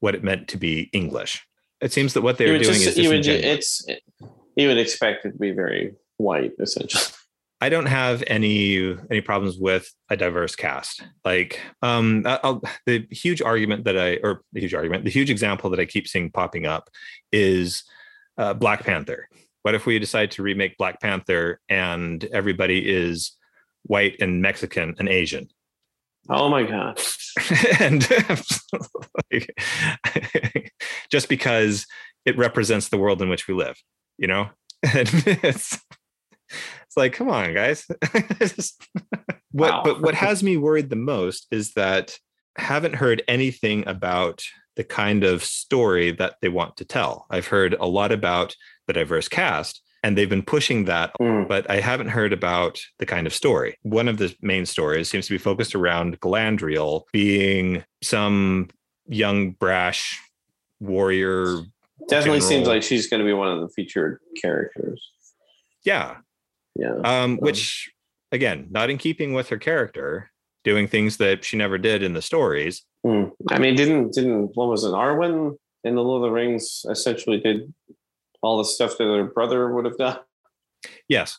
what 0.00 0.14
it 0.14 0.24
meant 0.24 0.48
to 0.48 0.56
be 0.56 0.88
English. 0.92 1.42
It 1.82 1.92
seems 1.92 2.14
that 2.14 2.22
what 2.22 2.38
they're 2.38 2.52
would 2.52 2.62
doing 2.62 2.80
just- 2.80 2.96
is 2.96 2.98
you 2.98 3.10
would 3.10 3.26
it's 3.26 3.84
you 4.56 4.68
would 4.68 4.78
expect 4.78 5.24
it 5.26 5.32
to 5.32 5.38
be 5.38 5.50
very 5.50 5.94
white, 6.16 6.52
essentially. 6.60 7.02
I 7.60 7.68
don't 7.68 7.86
have 7.86 8.24
any 8.26 8.96
any 9.10 9.20
problems 9.20 9.58
with 9.58 9.88
a 10.08 10.16
diverse 10.16 10.56
cast. 10.56 11.04
Like 11.24 11.60
um 11.82 12.22
I'll, 12.26 12.62
the 12.86 13.06
huge 13.10 13.42
argument 13.42 13.84
that 13.84 13.98
I 13.98 14.18
or 14.22 14.42
the 14.52 14.60
huge 14.60 14.74
argument, 14.74 15.04
the 15.04 15.10
huge 15.10 15.30
example 15.30 15.70
that 15.70 15.80
I 15.80 15.84
keep 15.84 16.08
seeing 16.08 16.30
popping 16.30 16.66
up 16.66 16.88
is 17.30 17.84
uh, 18.38 18.54
Black 18.54 18.84
Panther. 18.84 19.28
What 19.62 19.74
if 19.74 19.86
we 19.86 19.98
decide 19.98 20.32
to 20.32 20.42
remake 20.42 20.76
Black 20.76 21.00
Panther 21.00 21.60
and 21.68 22.24
everybody 22.32 22.80
is 22.88 23.36
white 23.84 24.16
and 24.20 24.42
Mexican 24.42 24.96
and 24.98 25.08
Asian? 25.08 25.48
Oh 26.28 26.48
my 26.48 26.62
god! 26.62 27.00
and 27.80 28.06
like, 29.32 30.72
just 31.10 31.28
because 31.28 31.86
it 32.24 32.36
represents 32.38 32.88
the 32.88 32.98
world 32.98 33.20
in 33.22 33.28
which 33.28 33.48
we 33.48 33.54
live, 33.54 33.76
you 34.18 34.26
know? 34.28 34.48
And 34.94 35.08
it's 35.42 35.78
it's 36.50 36.96
like, 36.96 37.12
come 37.12 37.30
on, 37.30 37.54
guys. 37.54 37.86
Just- 38.40 38.82
what 39.52 39.70
Wow. 39.72 39.82
but 39.84 40.02
what 40.02 40.14
has 40.14 40.42
me 40.42 40.56
worried 40.56 40.90
the 40.90 40.96
most 40.96 41.46
is 41.50 41.72
that 41.74 42.18
I 42.58 42.62
haven't 42.62 42.96
heard 42.96 43.22
anything 43.28 43.86
about 43.86 44.42
the 44.76 44.84
kind 44.84 45.24
of 45.24 45.44
story 45.44 46.10
that 46.12 46.36
they 46.42 46.48
want 46.48 46.76
to 46.78 46.84
tell. 46.84 47.26
I've 47.30 47.46
heard 47.46 47.74
a 47.78 47.86
lot 47.86 48.12
about 48.12 48.54
the 48.86 48.92
diverse 48.92 49.28
cast, 49.28 49.82
and 50.02 50.16
they've 50.16 50.28
been 50.28 50.42
pushing 50.42 50.84
that 50.86 51.12
Mm. 51.20 51.46
but 51.48 51.68
I 51.70 51.80
haven't 51.80 52.08
heard 52.08 52.32
about 52.32 52.80
the 52.98 53.06
kind 53.06 53.26
of 53.26 53.34
story. 53.34 53.76
One 53.82 54.08
of 54.08 54.18
the 54.18 54.34
main 54.42 54.66
stories 54.66 55.08
seems 55.08 55.26
to 55.26 55.32
be 55.34 55.38
focused 55.38 55.74
around 55.74 56.20
Galadriel 56.20 57.02
being 57.12 57.84
some 58.02 58.68
young, 59.08 59.52
brash 59.52 60.18
warrior. 60.80 61.58
Definitely 62.08 62.40
seems 62.40 62.66
like 62.66 62.82
she's 62.82 63.08
going 63.08 63.20
to 63.20 63.26
be 63.26 63.32
one 63.32 63.48
of 63.48 63.60
the 63.60 63.68
featured 63.68 64.18
characters. 64.40 65.00
Yeah. 65.84 66.16
Yeah. 66.74 66.94
Um, 67.04 67.38
which 67.38 67.90
again, 68.32 68.68
not 68.70 68.90
in 68.90 68.98
keeping 68.98 69.34
with 69.34 69.48
her 69.50 69.58
character, 69.58 70.30
doing 70.64 70.88
things 70.88 71.18
that 71.18 71.44
she 71.44 71.56
never 71.56 71.78
did 71.78 72.02
in 72.02 72.14
the 72.14 72.22
stories. 72.22 72.82
Hmm. 73.04 73.24
I 73.50 73.58
mean, 73.58 73.74
didn't 73.76 74.12
didn't 74.14 74.52
what 74.54 74.68
was 74.68 74.84
it? 74.84 74.90
Arwen 74.92 75.56
in 75.84 75.94
the 75.96 76.02
Lord 76.02 76.22
of 76.24 76.28
the 76.30 76.32
Rings 76.32 76.84
essentially 76.88 77.38
did 77.40 77.72
all 78.42 78.58
the 78.58 78.64
stuff 78.64 78.98
that 78.98 79.04
her 79.04 79.24
brother 79.24 79.72
would 79.72 79.84
have 79.84 79.96
done. 79.96 80.18
Yes. 81.08 81.38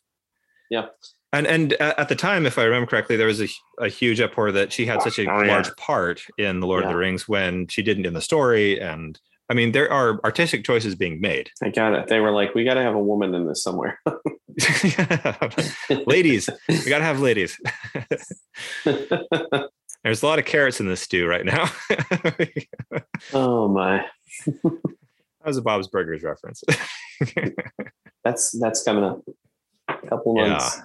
Yeah. 0.69 0.87
And 1.31 1.47
and 1.47 1.73
at 1.73 2.09
the 2.09 2.15
time, 2.15 2.45
if 2.45 2.57
I 2.59 2.63
remember 2.63 2.87
correctly, 2.87 3.15
there 3.17 3.27
was 3.27 3.41
a, 3.41 3.47
a 3.79 3.89
huge 3.89 4.21
uproar 4.21 4.51
that 4.51 4.71
she 4.71 4.85
had 4.85 5.01
such 5.01 5.17
a 5.19 5.29
Oh, 5.29 5.41
yeah. 5.41 5.51
large 5.53 5.75
part 5.77 6.21
in 6.37 6.59
the 6.59 6.67
Lord 6.67 6.83
of 6.83 6.89
the 6.89 6.95
Rings 6.95 7.27
when 7.27 7.67
she 7.67 7.81
didn't 7.81 8.05
in 8.05 8.13
the 8.13 8.21
story. 8.21 8.79
And 8.79 9.19
I 9.49 9.55
mean, 9.55 9.71
there 9.71 9.91
are 9.91 10.19
artistic 10.23 10.63
choices 10.63 10.93
being 10.95 11.19
made. 11.19 11.49
I 11.61 11.69
got 11.69 11.93
it. 11.93 12.07
They 12.07 12.19
were 12.19 12.31
like, 12.31 12.53
we 12.53 12.63
got 12.63 12.75
to 12.75 12.81
have 12.83 12.93
a 12.95 12.99
woman 13.03 13.33
in 13.33 13.47
this 13.47 13.63
somewhere. 13.63 13.99
ladies, 16.05 16.49
we 16.69 16.85
gotta 16.89 17.03
have 17.03 17.19
ladies. 17.19 17.59
There's 18.85 20.21
a 20.21 20.25
lot 20.25 20.37
of 20.37 20.45
carrots 20.45 20.79
in 20.79 20.87
this 20.87 21.01
stew 21.01 21.27
right 21.27 21.45
now. 21.45 21.71
oh 23.33 23.67
my, 23.69 24.05
was 25.47 25.57
a 25.57 25.61
Bob's 25.61 25.87
Burgers 25.87 26.23
reference. 26.23 26.63
that's 28.23 28.51
that's 28.59 28.83
coming 28.83 29.03
up. 29.03 29.21
A 29.89 30.07
couple 30.07 30.35
Yeah. 30.37 30.49
months. 30.49 30.81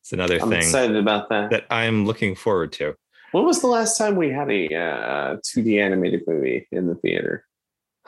it's 0.00 0.12
another 0.12 0.38
I'm 0.40 0.48
thing 0.50 0.58
excited 0.58 0.96
about 0.96 1.28
that. 1.30 1.50
that 1.50 1.66
I'm 1.70 2.06
looking 2.06 2.34
forward 2.34 2.72
to. 2.74 2.94
When 3.32 3.44
was 3.44 3.60
the 3.60 3.66
last 3.66 3.98
time 3.98 4.16
we 4.16 4.30
had 4.30 4.50
a 4.50 4.66
uh, 4.74 5.36
2D 5.54 5.78
animated 5.82 6.22
movie 6.26 6.66
in 6.72 6.86
the 6.86 6.94
theater? 6.94 7.44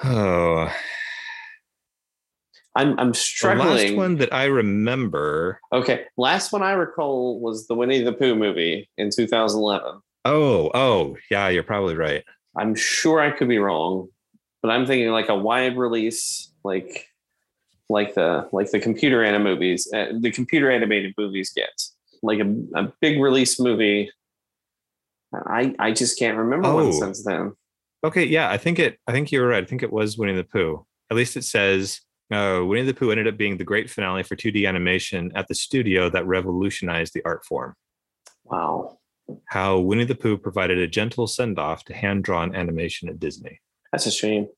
Oh, 0.03 0.73
I'm 2.77 2.99
I'm 2.99 3.13
struggling. 3.13 3.69
the 3.69 3.75
last 3.89 3.97
one 3.97 4.17
that 4.17 4.33
I 4.33 4.45
remember. 4.45 5.61
Okay, 5.73 6.05
last 6.17 6.53
one 6.53 6.63
I 6.63 6.73
recall 6.73 7.41
was 7.41 7.67
the 7.67 7.75
Winnie 7.75 8.03
the 8.03 8.13
Pooh 8.13 8.35
movie 8.35 8.89
in 8.97 9.11
2011. 9.11 10.01
Oh, 10.25 10.71
oh, 10.75 11.17
yeah, 11.31 11.49
you're 11.49 11.63
probably 11.63 11.97
right. 11.97 12.25
I'm 12.57 12.75
sure 12.75 13.21
I 13.21 13.31
could 13.31 13.49
be 13.49 13.59
wrong, 13.59 14.09
but 14.63 14.71
I'm 14.71 14.87
thinking 14.87 15.09
like 15.11 15.29
a 15.29 15.35
wide 15.37 15.77
release, 15.77 16.53
like 16.65 17.07
like 17.89 18.15
the 18.15 18.49
like 18.53 18.71
the 18.71 18.81
computer 18.81 19.25
anim 19.25 19.43
movies, 19.43 19.91
uh, 19.93 20.13
the 20.21 20.31
computer 20.31 20.71
animated 20.71 21.15
movies 21.19 21.53
get 21.55 21.71
like 22.23 22.39
a, 22.41 22.55
a 22.75 22.93
big 23.01 23.21
release 23.21 23.59
movie. 23.61 24.11
I 25.35 25.75
I 25.79 25.93
just 25.93 26.19
can't 26.19 26.39
remember 26.39 26.69
Oh. 26.69 26.77
one 26.85 26.93
since 26.93 27.25
then. 27.25 27.53
Okay, 28.03 28.25
yeah, 28.25 28.51
I 28.51 28.57
think 28.57 28.79
it. 28.79 28.99
I 29.07 29.13
think 29.13 29.31
you 29.31 29.41
were 29.41 29.49
right. 29.49 29.63
I 29.63 29.67
think 29.67 29.83
it 29.83 29.93
was 29.93 30.17
Winnie 30.17 30.35
the 30.35 30.45
Pooh. 30.45 30.85
At 31.11 31.17
least 31.17 31.37
it 31.37 31.45
says 31.45 32.01
uh, 32.33 32.63
Winnie 32.65 32.87
the 32.87 32.95
Pooh 32.95 33.11
ended 33.11 33.29
up 33.29 33.37
being 33.37 33.59
the 33.59 33.65
great 33.65 33.91
finale 33.91 34.23
for 34.23 34.37
2D 34.37 34.67
animation 34.67 35.31
at 35.35 35.49
the 35.49 35.55
studio 35.55 36.09
that 36.11 36.27
revolutionized 36.27 37.13
the 37.15 37.23
art 37.25 37.45
form. 37.45 37.75
Wow, 38.45 38.99
How 39.47 39.79
Winnie 39.79 40.05
the 40.05 40.15
Pooh 40.15 40.39
provided 40.39 40.79
a 40.79 40.87
gentle 40.89 41.27
send 41.27 41.59
off 41.59 41.85
to 41.85 41.95
hand 41.95 42.25
drawn 42.25 42.55
animation 42.55 43.09
at 43.09 43.21
Disney. 43.21 43.61
That's 43.93 44.07
a 44.07 44.11
shame. 44.11 44.49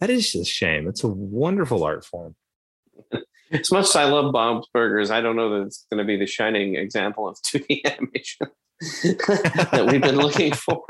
That 0.00 0.10
is 0.10 0.34
a 0.34 0.44
shame. 0.44 0.88
It's 0.88 1.04
a 1.04 1.08
wonderful 1.08 1.82
art 1.82 2.04
form. 2.04 2.34
As 3.52 3.70
much 3.70 3.84
as 3.84 3.96
I 3.96 4.04
love 4.04 4.32
Bob's 4.32 4.66
Burgers, 4.74 5.10
I 5.10 5.20
don't 5.20 5.36
know 5.36 5.50
that 5.50 5.66
it's 5.66 5.86
going 5.90 5.98
to 5.98 6.04
be 6.04 6.16
the 6.16 6.26
shining 6.26 6.74
example 6.74 7.28
of 7.28 7.36
2D 7.46 7.84
animation 7.84 8.48
that 9.70 9.86
we've 9.88 10.02
been 10.02 10.16
looking 10.16 10.52
for. 10.52 10.82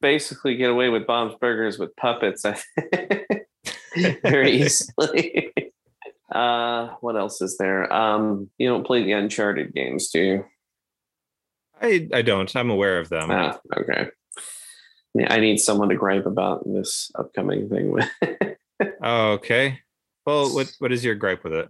Basically, 0.00 0.56
get 0.56 0.70
away 0.70 0.88
with 0.88 1.06
Bob's 1.06 1.34
Burgers 1.38 1.78
with 1.78 1.94
puppets 1.96 2.46
very 4.22 4.52
easily. 4.52 5.52
Uh, 6.34 6.94
what 7.00 7.16
else 7.16 7.42
is 7.42 7.58
there? 7.58 7.92
Um, 7.92 8.48
you 8.56 8.68
don't 8.68 8.86
play 8.86 9.04
the 9.04 9.12
Uncharted 9.12 9.74
games, 9.74 10.08
do 10.10 10.20
you? 10.20 10.44
I, 11.80 12.08
I 12.14 12.22
don't. 12.22 12.54
I'm 12.56 12.70
aware 12.70 12.98
of 12.98 13.10
them. 13.10 13.30
Ah, 13.30 13.58
okay. 13.76 14.08
I 15.28 15.40
need 15.40 15.58
someone 15.58 15.88
to 15.90 15.94
gripe 15.94 16.26
about 16.26 16.64
this 16.64 17.10
upcoming 17.18 17.68
thing 17.68 17.90
with. 17.90 18.08
Oh, 19.02 19.32
okay. 19.32 19.80
Well, 20.26 20.54
what 20.54 20.72
what 20.78 20.92
is 20.92 21.04
your 21.04 21.14
gripe 21.14 21.44
with 21.44 21.52
it? 21.52 21.68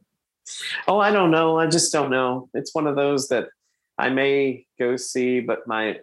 Oh, 0.89 0.99
I 0.99 1.11
don't 1.11 1.31
know. 1.31 1.59
I 1.59 1.67
just 1.67 1.93
don't 1.93 2.11
know. 2.11 2.49
It's 2.55 2.75
one 2.75 2.87
of 2.87 2.97
those 2.97 3.29
that 3.29 3.49
I 3.99 4.09
may 4.11 4.67
go 4.79 4.97
see, 4.97 5.41
but 5.41 5.67
my 5.67 5.99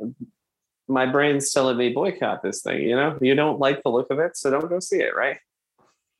my 0.88 1.06
brain's 1.06 1.52
telling 1.52 1.78
me 1.78 1.94
boycott 1.94 2.42
this 2.44 2.62
thing. 2.62 2.82
You 2.84 2.96
know, 2.96 3.18
you 3.22 3.36
don't 3.36 3.60
like 3.60 3.84
the 3.84 3.90
look 3.90 4.10
of 4.10 4.20
it, 4.20 4.36
so 4.36 4.50
don't 4.52 4.70
go 4.70 4.80
see 4.80 5.00
it, 5.02 5.16
right? 5.16 5.38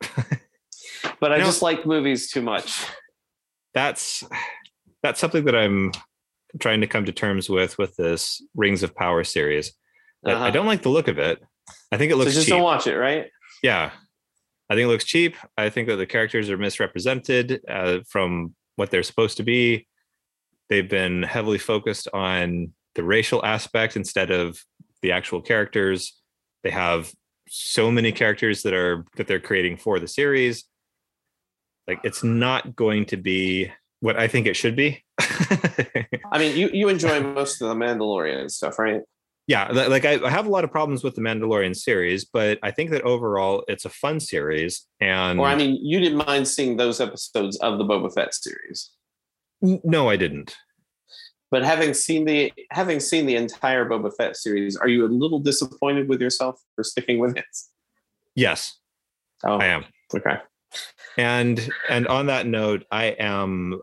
but 1.20 1.32
I 1.32 1.36
You 1.36 1.40
know- 1.40 1.46
just 1.46 1.62
like 1.62 1.84
movies 1.86 2.30
too 2.30 2.42
much. 2.42 2.84
That's 3.74 4.24
that's 5.02 5.20
something 5.20 5.44
that 5.44 5.54
I'm 5.54 5.92
trying 6.58 6.80
to 6.80 6.86
come 6.86 7.04
to 7.04 7.12
terms 7.12 7.48
with 7.48 7.78
with 7.78 7.96
this 7.96 8.42
Rings 8.54 8.82
of 8.82 8.94
Power 8.94 9.22
series. 9.24 9.72
That 10.22 10.36
I 10.36 10.40
Uh-huh. 10.40 10.50
don't 10.50 10.66
like 10.66 10.82
the 10.82 10.88
look 10.90 11.08
of 11.08 11.18
it. 11.18 11.42
I 11.92 11.96
think 11.96 12.10
it 12.10 12.14
So 12.14 12.18
looks 12.18 12.34
just 12.34 12.46
cheap. 12.46 12.54
don't 12.54 12.62
watch 12.62 12.86
it, 12.86 12.96
right? 12.96 13.26
yeah, 13.62 13.90
I 14.68 14.74
think 14.74 14.84
it 14.84 14.88
looks 14.88 15.04
cheap. 15.04 15.36
I 15.56 15.70
think 15.70 15.88
that 15.88 15.96
the 15.96 16.06
characters 16.06 16.48
are 16.50 16.56
misrepresented 16.58 17.60
uh, 17.68 18.00
from 18.08 18.54
what 18.76 18.90
they're 18.90 19.02
supposed 19.02 19.36
to 19.38 19.42
be. 19.42 19.86
They've 20.68 20.88
been 20.88 21.22
heavily 21.22 21.58
focused 21.58 22.06
on 22.14 22.72
the 22.94 23.02
racial 23.02 23.44
aspect 23.44 23.96
instead 23.96 24.30
of 24.30 24.62
the 25.02 25.12
actual 25.12 25.40
characters. 25.42 26.20
They 26.62 26.70
have 26.70 27.12
so 27.48 27.90
many 27.90 28.12
characters 28.12 28.62
that 28.62 28.72
are 28.74 29.04
that 29.16 29.26
they're 29.26 29.40
creating 29.40 29.76
for 29.78 29.98
the 29.98 30.06
series. 30.08 30.64
Like 31.88 32.00
it's 32.04 32.22
not 32.22 32.76
going 32.76 33.06
to 33.06 33.16
be 33.16 33.72
what 34.00 34.16
I 34.16 34.28
think 34.28 34.46
it 34.46 34.54
should 34.54 34.76
be. 34.76 35.02
I 35.20 36.38
mean, 36.38 36.56
you 36.56 36.70
you 36.72 36.88
enjoy 36.88 37.20
most 37.20 37.60
of 37.60 37.68
the 37.68 37.74
Mandalorian 37.74 38.50
stuff, 38.50 38.78
right? 38.78 39.00
Yeah 39.50 39.66
like 39.72 40.04
I, 40.04 40.12
I 40.24 40.30
have 40.30 40.46
a 40.46 40.48
lot 40.48 40.62
of 40.62 40.70
problems 40.70 41.02
with 41.02 41.16
the 41.16 41.20
mandalorian 41.20 41.74
series 41.74 42.24
but 42.24 42.58
i 42.62 42.70
think 42.70 42.90
that 42.90 43.02
overall 43.02 43.64
it's 43.66 43.84
a 43.84 43.88
fun 43.90 44.20
series 44.20 44.86
and 45.00 45.40
Or 45.40 45.46
I 45.48 45.56
mean, 45.56 45.76
you 45.82 45.98
didn't 45.98 46.24
mind 46.24 46.46
seeing 46.46 46.76
those 46.76 47.00
episodes 47.00 47.56
of 47.58 47.78
the 47.78 47.84
Boba 47.84 48.14
Fett 48.14 48.32
series. 48.32 48.90
No 49.60 50.08
i 50.08 50.16
didn't 50.16 50.56
But 51.50 51.64
having 51.64 51.92
seen 51.94 52.22
the 52.26 52.52
having 52.70 53.00
seen 53.00 53.26
the 53.26 53.34
entire 53.34 53.84
Boba 53.90 54.10
Fett 54.16 54.36
series, 54.36 54.76
are 54.76 54.86
you 54.94 55.04
a 55.04 55.10
little 55.22 55.40
disappointed 55.40 56.08
with 56.08 56.20
yourself 56.20 56.54
for 56.76 56.84
sticking 56.84 57.18
with 57.18 57.36
it? 57.36 57.52
yes 58.36 58.78
Oh, 59.44 59.58
i 59.58 59.66
am 59.66 59.82
okay. 60.14 60.36
and 61.18 61.56
and 61.88 62.06
on 62.06 62.26
that 62.26 62.46
note 62.46 62.84
i 62.92 63.06
am 63.34 63.80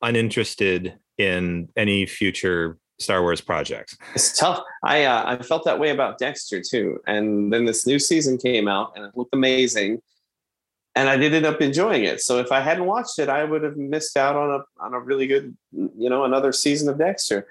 uninterested 0.00 0.94
in 1.18 1.68
any 1.76 2.06
future 2.06 2.78
star 2.98 3.22
wars 3.22 3.40
projects 3.40 3.96
It's 4.14 4.36
tough. 4.36 4.62
I 4.82 5.04
uh, 5.04 5.24
I 5.26 5.42
felt 5.42 5.64
that 5.64 5.78
way 5.78 5.90
about 5.90 6.18
Dexter 6.18 6.60
too, 6.60 7.00
and 7.06 7.52
then 7.52 7.64
this 7.64 7.86
new 7.86 7.98
season 7.98 8.38
came 8.38 8.68
out 8.68 8.92
and 8.96 9.04
it 9.04 9.16
looked 9.16 9.34
amazing, 9.34 10.00
and 10.94 11.08
I 11.08 11.16
did 11.16 11.34
end 11.34 11.46
up 11.46 11.60
enjoying 11.60 12.04
it. 12.04 12.20
So 12.20 12.38
if 12.38 12.52
I 12.52 12.60
hadn't 12.60 12.86
watched 12.86 13.18
it, 13.18 13.28
I 13.28 13.44
would 13.44 13.62
have 13.62 13.76
missed 13.76 14.16
out 14.16 14.36
on 14.36 14.60
a 14.60 14.84
on 14.84 14.94
a 14.94 15.00
really 15.00 15.26
good, 15.26 15.56
you 15.72 16.08
know, 16.10 16.24
another 16.24 16.52
season 16.52 16.88
of 16.88 16.98
Dexter. 16.98 17.46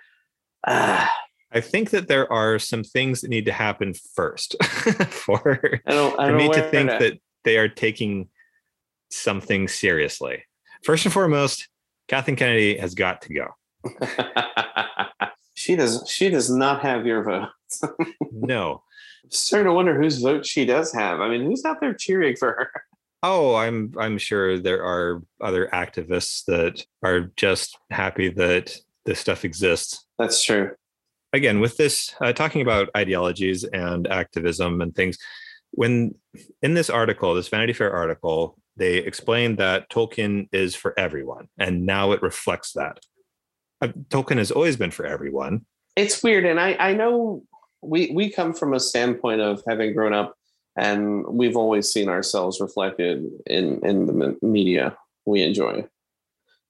Ah, 0.68 1.14
i 1.52 1.62
think 1.62 1.92
that 1.92 2.08
there 2.08 2.32
are 2.32 2.60
some 2.60 2.84
things 2.84 3.22
that 3.22 3.30
need 3.30 3.46
to 3.46 3.52
happen 3.52 3.94
first 4.14 4.56
for 5.10 5.80
I 5.86 5.92
don't. 5.92 6.20
I 6.20 6.26
for 6.26 6.32
don't 6.32 6.38
me 6.38 6.50
to 6.50 6.70
think 6.70 6.90
that 6.90 7.20
they 7.44 7.58
are 7.58 7.70
taking 7.70 8.30
something 9.10 9.68
seriously 9.68 10.44
first 10.84 11.06
and 11.06 11.14
foremost 11.14 11.70
kathleen 12.08 12.36
kennedy 12.36 12.78
has 12.78 12.94
got 12.94 13.22
to 13.24 13.34
go 13.34 13.48
she 15.56 15.76
does. 15.76 16.08
She 16.08 16.30
does 16.30 16.50
not 16.50 16.82
have 16.82 17.06
your 17.06 17.24
vote. 17.24 17.50
no 18.32 18.84
I'm 19.26 19.32
starting 19.32 19.66
to 19.66 19.74
wonder 19.74 20.00
whose 20.00 20.20
vote 20.20 20.46
she 20.46 20.66
does 20.66 20.94
have. 20.94 21.20
I 21.20 21.28
mean, 21.30 21.44
who's 21.44 21.66
out 21.66 21.82
there 21.82 21.96
cheering 21.96 22.36
for 22.36 22.50
her? 22.50 22.72
Oh, 23.24 23.56
I'm 23.56 23.92
I'm 23.98 24.20
sure 24.20 24.60
there 24.60 24.84
are 24.84 25.24
other 25.42 25.68
activists 25.74 26.46
that 26.46 26.86
are 27.02 27.32
just 27.36 27.76
happy 27.90 28.30
that 28.30 28.78
this 29.06 29.20
stuff 29.20 29.44
exists. 29.44 30.06
That's 30.20 30.44
true. 30.44 30.72
Again, 31.34 31.60
with 31.60 31.76
this 31.78 32.14
uh, 32.22 32.34
talking 32.34 32.62
about 32.62 32.90
ideologies 32.96 33.64
and 33.64 34.06
activism 34.08 34.80
and 34.80 34.94
things, 34.94 35.18
when 35.72 36.14
in 36.62 36.76
this 36.76 36.92
article, 36.92 37.34
this 37.34 37.50
Vanity 37.50 37.74
Fair 37.74 37.92
article, 37.92 38.60
they 38.78 38.98
explained 38.98 39.58
that 39.58 39.90
Tolkien 39.90 40.48
is 40.52 40.76
for 40.76 40.94
everyone, 41.00 41.48
and 41.58 41.84
now 41.84 42.12
it 42.12 42.22
reflects 42.22 42.74
that. 42.74 43.00
Tolkien 44.10 44.38
has 44.38 44.52
always 44.52 44.78
been 44.78 44.92
for 44.92 45.06
everyone. 45.06 45.66
it's 45.96 46.22
weird 46.24 46.46
and 46.46 46.60
i 46.60 46.76
i 46.80 46.94
know 46.94 47.42
we 47.82 48.12
we 48.14 48.30
come 48.30 48.54
from 48.54 48.74
a 48.74 48.80
standpoint 48.80 49.40
of 49.42 49.62
having 49.68 49.94
grown 49.94 50.14
up 50.14 50.36
and 50.78 51.26
we've 51.28 51.56
always 51.56 51.90
seen 51.92 52.10
ourselves 52.10 52.60
reflected 52.60 53.24
in 53.46 53.80
in 53.86 54.06
the 54.08 54.38
media 54.42 54.98
we 55.26 55.42
enjoy 55.42 55.86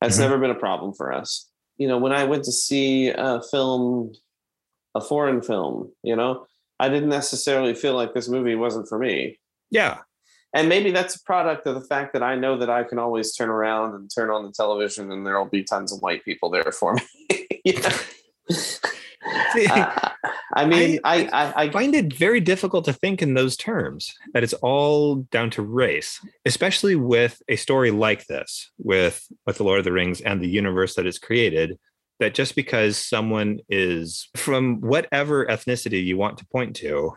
that's 0.02 0.18
Mhm. 0.18 0.20
never 0.26 0.38
been 0.38 0.52
a 0.52 0.56
problem 0.68 0.94
for 0.94 1.12
us 1.12 1.50
you 1.78 1.88
know 1.88 1.98
when 1.98 2.12
i 2.12 2.24
went 2.24 2.44
to 2.44 2.52
see 2.52 3.10
a 3.10 3.42
film 3.52 4.12
a 4.94 5.02
foreign 5.02 5.42
film 5.42 5.92
you 6.04 6.16
know 6.16 6.46
I 6.78 6.90
didn't 6.90 7.08
necessarily 7.08 7.74
feel 7.74 7.94
like 7.94 8.14
this 8.14 8.28
movie 8.28 8.56
wasn't 8.56 8.90
for 8.90 9.00
me. 9.00 9.40
Yeah. 9.72 10.00
And 10.56 10.70
maybe 10.70 10.92
that's 10.92 11.18
a 11.18 11.24
product 11.24 11.68
of 11.68 11.76
the 11.76 11.82
fact 11.82 12.14
that 12.14 12.24
I 12.24 12.36
know 12.36 12.58
that 12.58 12.70
I 12.70 12.86
can 12.86 12.98
always 12.98 13.36
turn 13.36 13.50
around 13.50 13.94
and 13.94 14.10
turn 14.10 14.30
on 14.30 14.46
the 14.46 14.54
television 14.54 15.12
and 15.12 15.28
there'll 15.28 15.44
be 15.44 15.66
tons 15.66 15.92
of 15.92 16.00
white 16.00 16.24
people 16.24 16.50
there 16.50 16.72
for 16.72 16.96
me. 16.96 17.76
uh, 19.70 20.10
I 20.56 20.66
mean, 20.66 21.00
I, 21.04 21.26
I, 21.26 21.64
I, 21.64 21.70
find 21.72 21.94
it 21.94 22.14
very 22.14 22.40
difficult 22.40 22.86
to 22.86 22.94
think 22.94 23.22
in 23.22 23.34
those 23.34 23.58
terms 23.58 24.14
that 24.34 24.44
it's 24.44 24.54
all 24.54 25.16
down 25.30 25.50
to 25.52 25.62
race, 25.62 26.22
especially 26.46 26.96
with 26.96 27.42
a 27.50 27.58
story 27.58 27.92
like 27.92 28.26
this, 28.28 28.72
with 28.78 29.28
with 29.46 29.58
the 29.58 29.66
Lord 29.66 29.80
of 29.80 29.86
the 29.86 29.92
Rings 29.92 30.22
and 30.22 30.40
the 30.40 30.48
universe 30.48 30.96
that 30.96 31.06
it's 31.06 31.20
created. 31.20 31.78
That 32.20 32.34
just 32.34 32.56
because 32.56 32.98
someone 32.98 33.60
is 33.68 34.30
from 34.38 34.80
whatever 34.80 35.46
ethnicity 35.48 36.02
you 36.02 36.16
want 36.16 36.38
to 36.38 36.48
point 36.48 36.78
to, 36.78 37.12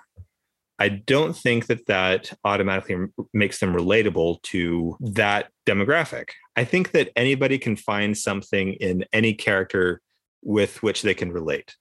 I 0.78 0.88
don't 0.88 1.36
think 1.36 1.66
that 1.66 1.86
that 1.86 2.32
automatically 2.44 2.96
makes 3.32 3.58
them 3.58 3.74
relatable 3.74 4.42
to 4.42 4.96
that 5.00 5.50
demographic. 5.66 6.28
I 6.56 6.64
think 6.64 6.92
that 6.92 7.10
anybody 7.16 7.58
can 7.58 7.74
find 7.74 8.16
something 8.16 8.74
in 8.74 9.04
any 9.12 9.34
character 9.34 10.00
with 10.42 10.82
which 10.82 11.02
they 11.02 11.14
can 11.14 11.32
relate 11.32 11.74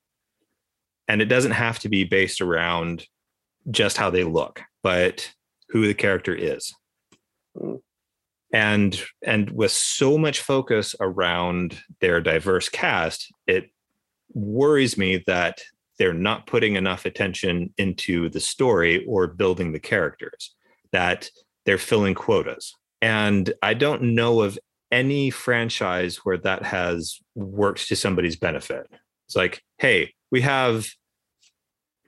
and 1.08 1.22
it 1.22 1.26
doesn't 1.26 1.52
have 1.52 1.80
to 1.80 1.90
be 1.90 2.04
based 2.04 2.42
around 2.42 3.06
just 3.70 3.98
how 3.98 4.10
they 4.10 4.24
look 4.24 4.62
but 4.84 5.32
who 5.70 5.88
the 5.88 5.94
character 5.94 6.34
is 6.34 6.74
and 8.54 9.02
and 9.24 9.50
with 9.52 9.72
so 9.72 10.18
much 10.18 10.42
focus 10.42 10.96
around 11.00 11.80
their 12.00 12.22
diverse 12.22 12.70
cast 12.70 13.32
it 13.46 13.70
worries 14.34 14.98
me 14.98 15.24
that 15.28 15.62
they're 15.98 16.14
not 16.14 16.48
putting 16.48 16.76
enough 16.76 17.06
attention 17.06 17.74
into 17.78 18.30
the 18.30 18.40
story 18.40 19.06
or 19.06 19.28
building 19.28 19.72
the 19.72 19.80
characters 19.80 20.56
that 20.92 21.30
they're 21.66 21.78
filling 21.78 22.16
quotas. 22.16 22.74
And 23.02 23.54
i 23.62 23.74
don't 23.74 24.02
know 24.02 24.42
of 24.42 24.58
any 24.92 25.30
franchise 25.30 26.18
where 26.18 26.38
that 26.38 26.64
has 26.64 27.20
worked 27.36 27.88
to 27.88 27.96
somebody's 27.96 28.38
benefit. 28.38 28.88
It's 29.28 29.36
like 29.36 29.62
hey 29.78 30.14
we 30.32 30.42
have 30.42 30.88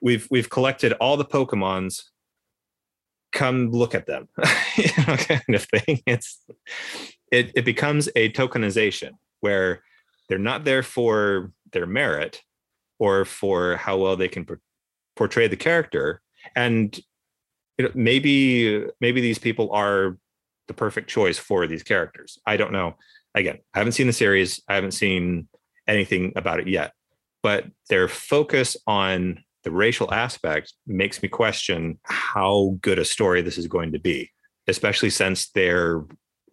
we've 0.00 0.26
we've 0.30 0.50
collected 0.50 0.92
all 0.94 1.16
the 1.16 1.24
pokemons. 1.24 2.02
Come 3.32 3.70
look 3.70 3.94
at 3.94 4.06
them. 4.06 4.28
You 4.76 5.04
know, 5.04 5.16
kind 5.16 5.54
of 5.54 5.64
thing. 5.64 6.00
It's 6.06 6.42
it, 7.30 7.50
it 7.54 7.64
becomes 7.64 8.08
a 8.16 8.30
tokenization 8.30 9.10
where 9.40 9.82
they're 10.28 10.38
not 10.38 10.64
there 10.64 10.82
for 10.82 11.52
their 11.72 11.86
merit 11.86 12.40
or 13.00 13.24
for 13.24 13.76
how 13.76 13.96
well 13.96 14.14
they 14.14 14.28
can 14.28 14.46
portray 15.16 15.48
the 15.48 15.56
character. 15.56 16.22
And 16.54 16.96
you 17.78 17.86
know, 17.86 17.90
maybe 17.94 18.86
maybe 19.00 19.20
these 19.20 19.38
people 19.38 19.72
are 19.72 20.18
the 20.68 20.74
perfect 20.74 21.08
choice 21.10 21.38
for 21.38 21.66
these 21.66 21.82
characters. 21.82 22.38
I 22.46 22.56
don't 22.56 22.72
know. 22.72 22.94
Again 23.34 23.58
i 23.74 23.78
haven't 23.78 23.92
seen 23.92 24.06
the 24.06 24.12
series. 24.12 24.62
I 24.68 24.74
haven't 24.74 24.92
seen 24.92 25.48
anything 25.88 26.32
about 26.36 26.60
it 26.60 26.68
yet. 26.68 26.92
But 27.42 27.64
their 27.88 28.06
focus 28.06 28.76
on 28.86 29.42
the 29.64 29.70
racial 29.70 30.12
aspect 30.12 30.74
makes 30.86 31.22
me 31.22 31.28
question 31.28 31.98
how 32.04 32.76
good 32.82 32.98
a 32.98 33.04
story 33.04 33.40
this 33.40 33.58
is 33.58 33.66
going 33.66 33.92
to 33.92 33.98
be, 33.98 34.30
especially 34.68 35.10
since 35.10 35.50
they're 35.50 36.04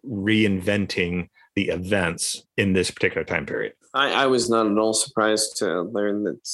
reinventing 0.06 1.28
the 1.54 1.68
events 1.68 2.46
in 2.56 2.72
this 2.72 2.90
particular 2.90 3.24
time 3.24 3.44
period. 3.44 3.72
I, 3.98 4.24
I 4.24 4.26
was 4.26 4.48
not 4.48 4.70
at 4.70 4.78
all 4.78 4.94
surprised 4.94 5.56
to 5.58 5.82
learn 5.82 6.24
that 6.24 6.48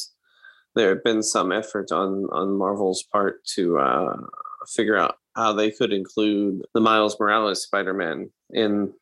there 0.75 0.89
had 0.89 1.03
been 1.05 1.23
some 1.23 1.53
effort 1.53 1.93
on 1.93 2.27
on 2.33 2.57
Marvel's 2.57 3.05
part 3.13 3.45
to 3.55 3.79
uh, 3.79 4.17
figure 4.67 4.97
out 4.97 5.17
how 5.37 5.53
they 5.53 5.71
could 5.71 5.93
include 5.93 6.63
the 6.75 6.81
Miles 6.81 7.19
Morales 7.21 7.63
Spider-Man 7.63 8.31
in 8.51 8.93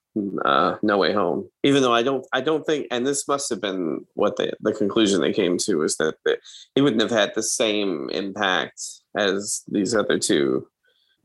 uh, 0.45 0.77
No 0.83 0.99
Way 0.99 1.13
Home. 1.13 1.49
Even 1.63 1.83
though 1.83 1.95
I 1.95 2.03
don't, 2.03 2.27
I 2.33 2.41
don't 2.41 2.65
think, 2.65 2.87
and 2.91 3.07
this 3.07 3.29
must 3.29 3.49
have 3.51 3.61
been 3.61 4.07
what 4.15 4.37
they, 4.37 4.51
the 4.61 4.73
conclusion 4.73 5.21
they 5.21 5.33
came 5.33 5.57
to 5.59 5.83
is 5.83 5.97
that 5.99 6.17
they, 6.25 6.37
he 6.75 6.81
wouldn't 6.81 7.03
have 7.03 7.11
had 7.11 7.35
the 7.35 7.43
same 7.43 8.09
impact 8.11 8.81
as 9.17 9.63
these 9.69 9.95
other 9.95 10.19
two, 10.19 10.67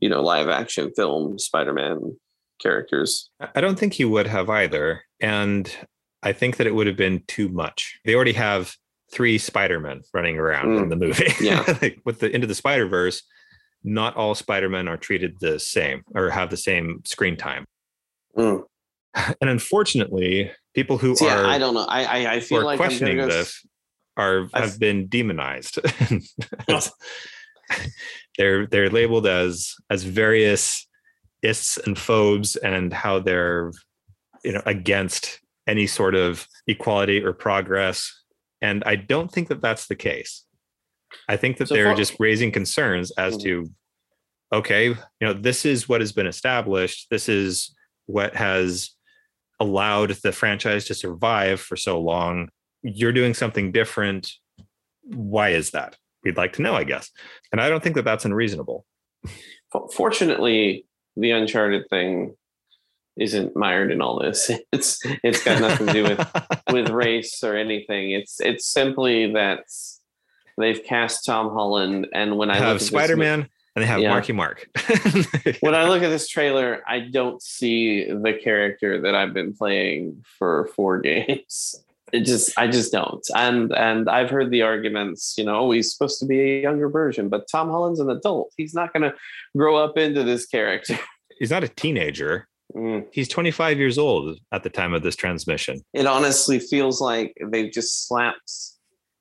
you 0.00 0.08
know, 0.08 0.22
live 0.22 0.48
action 0.48 0.92
film 0.94 1.38
Spider-Man 1.38 2.16
characters. 2.60 3.30
I 3.54 3.60
don't 3.60 3.78
think 3.78 3.94
he 3.94 4.04
would 4.04 4.26
have 4.26 4.50
either, 4.50 5.02
and 5.20 5.70
I 6.22 6.32
think 6.32 6.56
that 6.56 6.66
it 6.66 6.74
would 6.74 6.86
have 6.86 6.96
been 6.96 7.22
too 7.26 7.48
much. 7.48 7.98
They 8.04 8.14
already 8.14 8.32
have 8.32 8.74
three 9.12 9.38
Spider-Men 9.38 10.02
running 10.12 10.38
around 10.38 10.66
mm. 10.66 10.82
in 10.82 10.88
the 10.88 10.96
movie. 10.96 11.32
Yeah, 11.40 11.64
like 11.80 12.00
with 12.04 12.20
the 12.20 12.30
Into 12.34 12.46
the 12.46 12.54
Spider 12.54 12.86
Verse. 12.86 13.22
Not 13.84 14.16
all 14.16 14.34
Spider-Men 14.34 14.88
are 14.88 14.96
treated 14.96 15.38
the 15.38 15.60
same 15.60 16.02
or 16.14 16.30
have 16.30 16.50
the 16.50 16.56
same 16.56 17.02
screen 17.04 17.36
time. 17.36 17.64
Mm. 18.36 18.64
and 19.40 19.50
unfortunately, 19.50 20.50
people 20.74 20.98
who 20.98 21.16
See, 21.16 21.28
are 21.28 21.46
I 21.46 21.58
don't 21.58 21.74
know. 21.74 21.86
I 21.88 22.02
I, 22.02 22.32
I 22.34 22.40
feel 22.40 22.64
like 22.64 22.78
questioning 22.78 23.18
go, 23.18 23.28
this 23.28 23.64
are 24.16 24.48
I've, 24.52 24.70
have 24.70 24.80
been 24.80 25.06
demonized. 25.06 25.78
they're 28.38 28.66
they're 28.66 28.90
labeled 28.90 29.26
as 29.26 29.74
as 29.90 30.02
various 30.02 30.86
ists 31.42 31.78
and 31.78 31.96
phobes 31.98 32.56
and 32.56 32.92
how 32.92 33.20
they're 33.20 33.72
you 34.44 34.52
know 34.52 34.62
against 34.66 35.40
any 35.68 35.86
sort 35.86 36.14
of 36.14 36.46
equality 36.66 37.22
or 37.22 37.32
progress 37.32 38.24
and 38.60 38.82
i 38.84 38.96
don't 38.96 39.30
think 39.30 39.48
that 39.48 39.60
that's 39.60 39.86
the 39.86 39.96
case 39.96 40.44
i 41.28 41.36
think 41.36 41.58
that 41.58 41.68
so 41.68 41.74
they're 41.74 41.92
for, 41.92 41.96
just 41.96 42.16
raising 42.18 42.50
concerns 42.50 43.12
as 43.12 43.34
mm-hmm. 43.34 43.42
to 43.42 43.70
okay 44.52 44.88
you 44.88 44.96
know 45.20 45.32
this 45.32 45.64
is 45.64 45.88
what 45.88 46.00
has 46.00 46.12
been 46.12 46.26
established 46.26 47.06
this 47.10 47.28
is 47.28 47.74
what 48.06 48.34
has 48.34 48.96
allowed 49.60 50.10
the 50.22 50.32
franchise 50.32 50.84
to 50.86 50.94
survive 50.94 51.60
for 51.60 51.76
so 51.76 52.00
long. 52.00 52.48
You're 52.82 53.12
doing 53.12 53.34
something 53.34 53.72
different. 53.72 54.32
Why 55.02 55.50
is 55.50 55.70
that? 55.70 55.96
We'd 56.24 56.36
like 56.36 56.54
to 56.54 56.62
know, 56.62 56.74
I 56.74 56.84
guess. 56.84 57.10
And 57.52 57.60
I 57.60 57.68
don't 57.68 57.82
think 57.82 57.94
that 57.96 58.04
that's 58.04 58.24
unreasonable. 58.24 58.84
Fortunately, 59.92 60.86
the 61.16 61.30
Uncharted 61.32 61.88
thing 61.90 62.36
isn't 63.18 63.56
mired 63.56 63.90
in 63.90 64.00
all 64.00 64.20
this. 64.20 64.50
It's 64.72 65.00
it's 65.24 65.42
got 65.42 65.60
nothing 65.60 65.86
to 65.86 65.92
do 65.92 66.02
with 66.04 66.28
with 66.72 66.90
race 66.90 67.42
or 67.42 67.56
anything. 67.56 68.12
It's 68.12 68.40
it's 68.40 68.66
simply 68.66 69.32
that 69.32 69.64
they've 70.58 70.82
cast 70.84 71.24
Tom 71.24 71.50
Holland, 71.50 72.08
and 72.12 72.36
when 72.36 72.50
I 72.50 72.56
have 72.56 72.82
Spider 72.82 73.16
Man, 73.16 73.48
and 73.78 73.82
they 73.84 73.86
have 73.86 74.00
yeah. 74.00 74.10
Marky 74.10 74.32
Mark. 74.32 74.68
when 75.60 75.74
I 75.74 75.88
look 75.88 76.02
at 76.02 76.08
this 76.08 76.28
trailer, 76.28 76.82
I 76.86 76.98
don't 77.00 77.40
see 77.40 78.04
the 78.04 78.32
character 78.32 79.00
that 79.02 79.14
I've 79.14 79.32
been 79.32 79.54
playing 79.54 80.24
for 80.38 80.68
four 80.74 81.00
games. 81.00 81.76
It 82.12 82.24
just, 82.24 82.58
I 82.58 82.66
just 82.66 82.90
don't. 82.90 83.24
And 83.36 83.72
and 83.72 84.08
I've 84.08 84.30
heard 84.30 84.50
the 84.50 84.62
arguments, 84.62 85.34
you 85.38 85.44
know, 85.44 85.60
oh, 85.60 85.70
he's 85.70 85.92
supposed 85.92 86.18
to 86.20 86.26
be 86.26 86.40
a 86.40 86.62
younger 86.62 86.88
version, 86.88 87.28
but 87.28 87.46
Tom 87.50 87.68
Holland's 87.68 88.00
an 88.00 88.10
adult. 88.10 88.52
He's 88.56 88.74
not 88.74 88.92
going 88.92 89.02
to 89.02 89.14
grow 89.56 89.76
up 89.76 89.96
into 89.96 90.24
this 90.24 90.46
character. 90.46 90.98
He's 91.38 91.50
not 91.50 91.62
a 91.62 91.68
teenager. 91.68 92.47
Mm. 92.74 93.06
He's 93.12 93.28
25 93.28 93.78
years 93.78 93.98
old 93.98 94.38
at 94.52 94.62
the 94.62 94.70
time 94.70 94.92
of 94.92 95.02
this 95.02 95.16
transmission. 95.16 95.80
It 95.94 96.06
honestly 96.06 96.58
feels 96.58 97.00
like 97.00 97.34
they've 97.50 97.72
just 97.72 98.06
slapped 98.06 98.52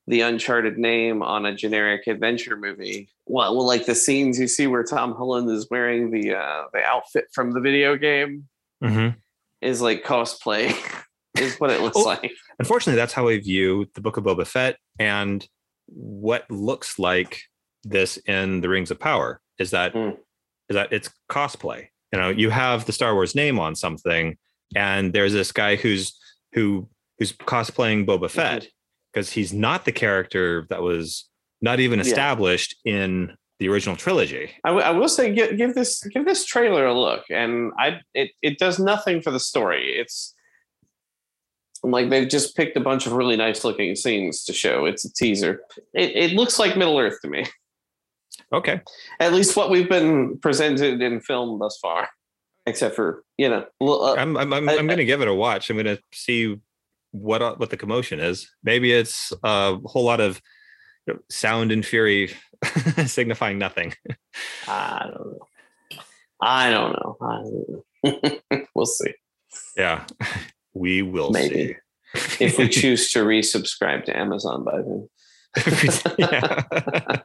the 0.08 0.22
Uncharted 0.22 0.78
name 0.78 1.22
on 1.22 1.46
a 1.46 1.54
generic 1.54 2.08
adventure 2.08 2.56
movie. 2.56 3.10
Well, 3.26 3.56
well, 3.56 3.68
like 3.68 3.86
the 3.86 3.96
scenes 3.96 4.40
you 4.40 4.48
see 4.48 4.68
where 4.68 4.84
Tom 4.84 5.14
Holland 5.14 5.50
is 5.50 5.68
wearing 5.70 6.12
the 6.12 6.36
uh, 6.36 6.64
the 6.74 6.84
outfit 6.84 7.26
from 7.34 7.52
the 7.52 7.60
video 7.60 7.98
game 7.98 8.48
mm-hmm. 8.82 9.18
is 9.62 9.82
like 9.82 10.06
cosplay, 10.06 10.74
is 11.38 11.60
what 11.60 11.72
it 11.72 11.82
looks 11.82 11.98
like. 11.98 12.32
Unfortunately, 12.60 12.98
that's 12.98 13.14
how 13.14 13.28
I 13.28 13.40
view 13.40 13.88
the 13.96 14.02
Book 14.02 14.18
of 14.18 14.24
Boba 14.24 14.48
Fett 14.48 14.78
and 14.98 15.46
what 15.88 16.50
looks 16.50 17.00
like 17.00 17.42
this 17.84 18.18
in 18.26 18.62
the 18.62 18.70
Rings 18.70 18.92
of 18.92 19.00
Power. 19.00 19.42
Is 19.60 19.72
that 19.72 19.94
mm. 19.94 20.18
is 20.70 20.76
that 20.76 20.94
it's 20.94 21.10
cosplay? 21.30 21.90
You 22.12 22.20
know, 22.20 22.30
you 22.30 22.50
have 22.50 22.86
the 22.86 22.94
Star 22.94 23.14
Wars 23.14 23.36
name 23.36 23.60
on 23.60 23.76
something, 23.76 24.38
and 24.76 25.14
there's 25.14 25.34
this 25.34 25.52
guy 25.52 25.76
who's 25.76 26.18
who 26.54 26.88
who's 27.20 27.34
cosplaying 27.34 28.06
Boba 28.06 28.30
Fett. 28.30 28.62
Mm-hmm 28.62 28.70
because 29.18 29.32
he's 29.32 29.52
not 29.52 29.84
the 29.84 29.92
character 29.92 30.68
that 30.70 30.84
was 30.84 31.28
not 31.60 31.80
even 31.80 32.00
established 32.00 32.76
yeah. 32.84 32.98
in 32.98 33.38
the 33.60 33.68
original 33.68 33.96
trilogy. 33.96 34.52
I, 34.64 34.70
w- 34.70 34.86
I 34.86 34.92
will 34.92 35.08
say, 35.08 35.34
give, 35.34 35.58
give, 35.58 35.74
this 35.74 36.04
give 36.04 36.24
this 36.24 36.46
trailer 36.46 36.86
a 36.86 36.94
look, 36.94 37.24
and 37.32 37.72
I 37.80 38.02
it 38.14 38.30
it 38.44 38.60
does 38.60 38.78
nothing 38.78 39.24
for 39.24 39.32
the 39.32 39.40
story. 39.40 39.96
It's 39.98 40.36
like 41.82 42.12
they've 42.12 42.30
just 42.30 42.56
picked 42.56 42.78
a 42.78 42.82
bunch 42.82 43.08
of 43.08 43.14
really 43.14 43.38
nice 43.38 43.64
looking 43.64 43.96
scenes 43.96 44.44
to 44.44 44.54
show. 44.54 44.86
It's 44.86 45.04
a 45.04 45.12
teaser. 45.12 45.62
It, 45.96 46.16
it 46.16 46.32
looks 46.34 46.60
like 46.60 46.78
Middle 46.78 47.00
Earth 47.00 47.20
to 47.24 47.28
me. 47.28 47.46
Okay, 48.54 48.82
at 49.20 49.34
least 49.34 49.56
what 49.56 49.70
we've 49.70 49.90
been 49.90 50.38
presented 50.40 51.02
in 51.02 51.20
film 51.22 51.60
thus 51.60 51.78
far, 51.82 52.10
except 52.66 52.96
for 52.96 53.24
you 53.38 53.50
know. 53.50 53.66
Uh, 53.82 54.14
I'm 54.16 54.38
I'm 54.38 54.54
I'm, 54.54 54.70
I'm 54.70 54.88
going 54.88 54.98
to 54.98 55.06
give 55.06 55.22
it 55.22 55.28
a 55.28 55.34
watch. 55.34 55.70
I'm 55.70 55.76
going 55.76 55.98
to 55.98 56.02
see 56.14 56.58
what 57.12 57.42
uh, 57.42 57.56
what 57.56 57.70
the 57.70 57.78
commotion 57.78 58.20
is. 58.20 58.50
Maybe 58.64 58.92
it's 58.92 59.34
a 59.44 59.78
whole 59.86 60.06
lot 60.06 60.20
of 60.20 60.42
sound 61.30 61.72
and 61.72 61.86
fury 61.86 62.34
signifying 63.06 63.58
nothing. 63.58 63.94
I 64.68 65.06
don't 65.06 65.32
know. 65.32 65.40
I 66.42 66.70
don't 66.70 66.94
know. 66.94 67.18
I 67.22 67.42
don't 67.44 68.42
know. 68.52 68.66
we'll 68.76 68.86
see. 68.86 69.14
Yeah, 69.76 70.06
we 70.74 71.02
will 71.02 71.32
Maybe. 71.32 71.56
see. 71.56 71.76
If 72.46 72.58
we 72.58 72.70
choose 72.70 73.10
to 73.12 73.26
resubscribe 73.26 74.06
to 74.06 74.18
Amazon 74.18 74.64
by 74.64 74.82
then. 74.82 75.10
yeah. 76.18 77.22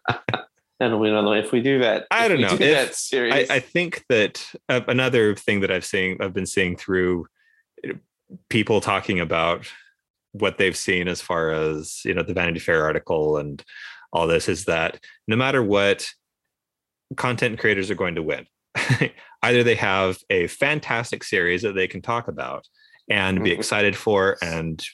That'll 0.81 1.01
be 1.01 1.09
another 1.09 1.29
one. 1.29 1.39
If 1.39 1.53
we 1.53 1.61
do 1.61 1.79
that, 1.81 2.07
I 2.11 2.27
don't 2.29 2.41
know. 2.41 2.57
Do 2.57 2.65
If- 2.65 2.75
that 2.89 2.95
series. 2.95 3.51
I, 3.51 3.57
I 3.57 3.61
think 3.61 4.05
that 4.09 4.45
uh, 4.69 4.81
another 4.89 5.35
thing 5.37 5.61
that 5.61 5.71
I've 5.71 5.85
seen, 5.85 6.17
I've 6.21 6.35
been 6.35 6.47
seeing 6.47 6.77
through 6.77 7.27
uh, 7.89 7.93
people 8.49 8.81
talking 8.81 9.21
about 9.21 9.67
what 10.33 10.59
they've 10.59 10.77
seen 10.77 11.09
as 11.09 11.21
far 11.21 11.51
as 11.53 12.01
you 12.05 12.15
know 12.15 12.23
the 12.23 12.33
Vanity 12.35 12.59
Fair 12.59 12.85
article 12.85 13.37
and 13.37 13.63
all 14.13 14.27
this 14.27 14.49
is 14.49 14.65
that 14.65 14.99
no 15.29 15.37
matter 15.37 15.63
what, 15.63 16.09
content 17.17 17.59
creators 17.59 17.91
are 17.91 17.95
going 17.95 18.15
to 18.17 18.23
win. 18.23 18.47
Either 19.43 19.63
they 19.63 19.75
have 19.75 20.19
a 20.31 20.47
fantastic 20.47 21.25
series 21.25 21.63
that 21.63 21.75
they 21.75 21.87
can 21.89 22.01
talk 22.03 22.29
about 22.29 22.67
and 23.11 23.43
be 23.43 23.51
Mhm. 23.51 23.59
excited 23.59 23.97
for, 23.97 24.37
and 24.43 24.85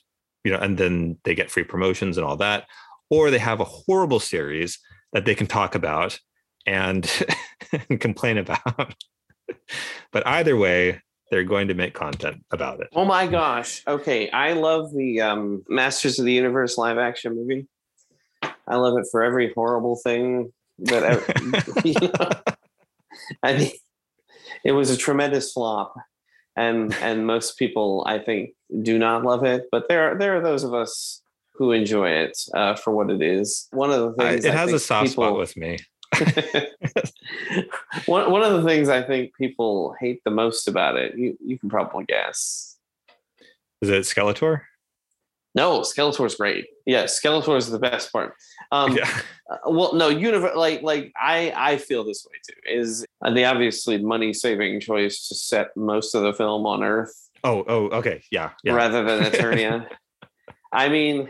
you 0.45 0.53
know, 0.53 0.59
and 0.59 0.77
then 0.79 1.19
they 1.25 1.35
get 1.35 1.51
free 1.51 1.65
promotions 1.65 2.17
and 2.17 2.27
all 2.27 2.37
that, 2.37 2.67
or 3.11 3.31
they 3.31 3.39
have 3.39 3.61
a 3.61 3.65
horrible 3.65 4.21
series 4.21 4.79
that 5.13 5.25
they 5.25 5.35
can 5.35 5.47
talk 5.47 5.75
about 5.75 6.19
and 6.67 7.11
and 7.89 8.01
complain 8.01 8.39
about. 8.39 8.95
but 10.13 10.27
either 10.27 10.57
way, 10.57 11.01
they're 11.31 11.45
going 11.45 11.69
to 11.69 11.75
make 11.75 11.95
content 11.95 12.45
about 12.51 12.81
it. 12.81 12.89
oh 12.95 13.05
my 13.05 13.27
gosh. 13.27 13.83
Okay. 13.87 14.31
I 14.31 14.53
love 14.53 14.93
the 14.95 15.21
um, 15.21 15.65
Masters 15.69 16.19
of 16.19 16.25
the 16.25 16.33
Universe 16.33 16.79
live 16.79 16.99
action 16.99 17.35
movie. 17.35 17.67
I 18.67 18.77
love 18.77 18.99
it 18.99 19.07
for 19.11 19.23
every 19.23 19.53
horrible 19.55 19.97
thing 19.97 20.53
that 20.79 21.03
ever, 21.03 21.83
you 21.85 21.95
know, 21.95 22.31
I 23.43 23.57
mean, 23.57 23.71
it 24.65 24.73
was 24.73 24.91
a 24.91 24.97
tremendous 24.97 25.53
flop. 25.53 25.95
And 26.57 26.93
and 26.95 27.25
most 27.25 27.57
people, 27.57 28.05
I 28.07 28.19
think, 28.19 28.51
do 28.83 28.99
not 28.99 29.23
love 29.25 29.45
it. 29.45 29.67
But 29.71 29.89
there 29.89 30.11
are 30.11 30.19
there 30.19 30.37
are 30.37 30.43
those 30.43 30.65
of 30.65 30.75
us 30.75 31.23
who 31.59 31.73
enjoy 31.73 32.09
it 32.11 32.39
uh, 32.55 32.75
for 32.75 32.95
what 32.95 33.11
it 33.11 33.21
is. 33.21 33.69
One 33.73 33.91
of 33.91 34.17
the 34.17 34.25
I- 34.25 34.31
things 34.31 34.45
it 34.45 34.55
I 34.55 34.57
has 34.57 34.73
a 34.73 34.79
soft 34.79 35.11
spot 35.11 35.37
with 35.37 35.57
me. 35.57 35.79
one, 38.07 38.31
one 38.31 38.43
of 38.43 38.55
the 38.55 38.63
things 38.65 38.89
I 38.89 39.03
think 39.03 39.35
people 39.37 39.95
hate 40.01 40.23
the 40.25 40.31
most 40.31 40.69
about 40.69 40.97
it, 40.97 41.17
you, 41.17 41.37
you 41.45 41.59
can 41.59 41.69
probably 41.69 42.05
guess. 42.05 42.79
Is 43.83 43.91
it 43.91 44.03
Skeletor? 44.03 44.63
No, 45.55 45.81
Skeletor's 45.81 46.37
great. 46.37 46.67
Yeah, 46.87 47.05
Skeletor 47.05 47.57
is 47.57 47.71
the 47.71 47.79
best 47.79 48.13
part. 48.13 48.35
Um, 48.73 48.97
yeah. 48.97 49.09
uh, 49.51 49.71
well, 49.71 49.95
no, 49.95 50.09
universe 50.09 50.57
like 50.57 50.83
like 50.83 51.13
I 51.21 51.53
I 51.55 51.77
feel 51.77 52.05
this 52.05 52.27
way 52.29 52.37
too. 52.47 52.79
Is 52.81 53.05
the 53.23 53.45
obviously 53.45 53.99
money 53.99 54.33
saving 54.33 54.81
choice 54.81 55.29
to 55.29 55.35
set 55.35 55.77
most 55.77 56.15
of 56.15 56.23
the 56.23 56.33
film 56.33 56.67
on 56.67 56.83
Earth 56.83 57.29
Oh, 57.45 57.65
oh, 57.69 57.89
okay. 57.99 58.23
Yeah. 58.31 58.51
Yeah. 58.65 58.75
rather 58.75 59.05
than 59.05 59.25
Eternia. 59.25 59.87
I 60.73 60.89
mean, 60.89 61.29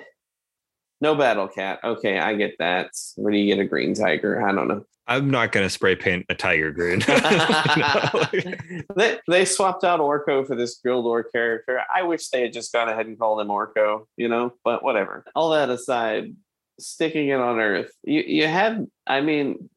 no 1.01 1.15
battle 1.15 1.49
cat. 1.49 1.81
Okay, 1.85 2.19
I 2.19 2.35
get 2.35 2.57
that. 2.59 2.91
Where 3.17 3.33
do 3.33 3.39
you 3.39 3.55
get 3.55 3.61
a 3.63 3.67
green 3.67 3.95
tiger? 3.95 4.47
I 4.47 4.53
don't 4.53 4.69
know. 4.69 4.85
I'm 5.07 5.31
not 5.31 5.53
going 5.53 5.65
to 5.65 5.71
spray 5.71 5.97
paint 5.97 6.27
a 6.29 6.35
tiger 6.35 6.71
green. 6.71 7.01
they, 8.97 9.19
they 9.27 9.45
swapped 9.47 9.83
out 9.83 10.01
Orko 10.01 10.47
for 10.47 10.55
this 10.55 10.79
Gwildor 10.85 11.25
character. 11.33 11.81
I 11.95 12.03
wish 12.03 12.29
they 12.29 12.43
had 12.43 12.53
just 12.53 12.73
gone 12.73 12.91
ahead 12.91 13.07
and 13.07 13.19
called 13.19 13.41
him 13.41 13.49
Orko, 13.49 14.07
you 14.17 14.29
know, 14.29 14.53
but 14.65 14.83
whatever. 14.83 15.25
All 15.35 15.51
that 15.51 15.71
aside, 15.71 16.35
sticking 16.79 17.29
it 17.29 17.41
on 17.41 17.59
Earth, 17.59 17.91
you, 18.03 18.21
you 18.21 18.47
had, 18.47 18.87
I 19.07 19.23
mean, 19.23 19.71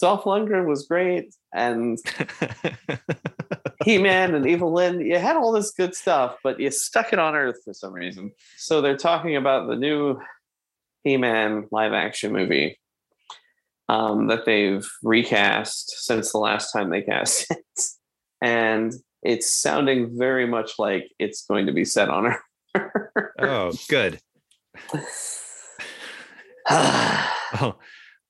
Dolph 0.00 0.24
Lundgren 0.24 0.66
was 0.66 0.86
great, 0.86 1.34
and 1.52 1.98
He 3.84 3.98
Man 3.98 4.34
and 4.34 4.46
Evil 4.46 4.72
Lynn, 4.72 5.00
you 5.00 5.18
had 5.18 5.36
all 5.36 5.52
this 5.52 5.70
good 5.72 5.94
stuff, 5.94 6.36
but 6.42 6.58
you 6.58 6.70
stuck 6.70 7.12
it 7.12 7.18
on 7.18 7.34
Earth 7.34 7.58
for 7.64 7.74
some 7.74 7.92
reason. 7.92 8.32
So 8.56 8.80
they're 8.80 8.96
talking 8.96 9.36
about 9.36 9.68
the 9.68 9.76
new 9.76 10.18
He 11.04 11.16
Man 11.16 11.66
live 11.70 11.92
action 11.92 12.32
movie 12.32 12.78
um, 13.88 14.28
that 14.28 14.44
they've 14.44 14.86
recast 15.02 15.90
since 16.04 16.32
the 16.32 16.38
last 16.38 16.72
time 16.72 16.90
they 16.90 17.02
cast 17.02 17.46
it. 17.50 17.82
And 18.40 18.92
it's 19.22 19.50
sounding 19.50 20.18
very 20.18 20.46
much 20.46 20.72
like 20.78 21.10
it's 21.18 21.44
going 21.46 21.66
to 21.66 21.72
be 21.72 21.84
set 21.84 22.08
on 22.08 22.34
Earth. 22.74 22.82
oh, 23.38 23.72
good. 23.88 24.18
Oh, 27.60 27.76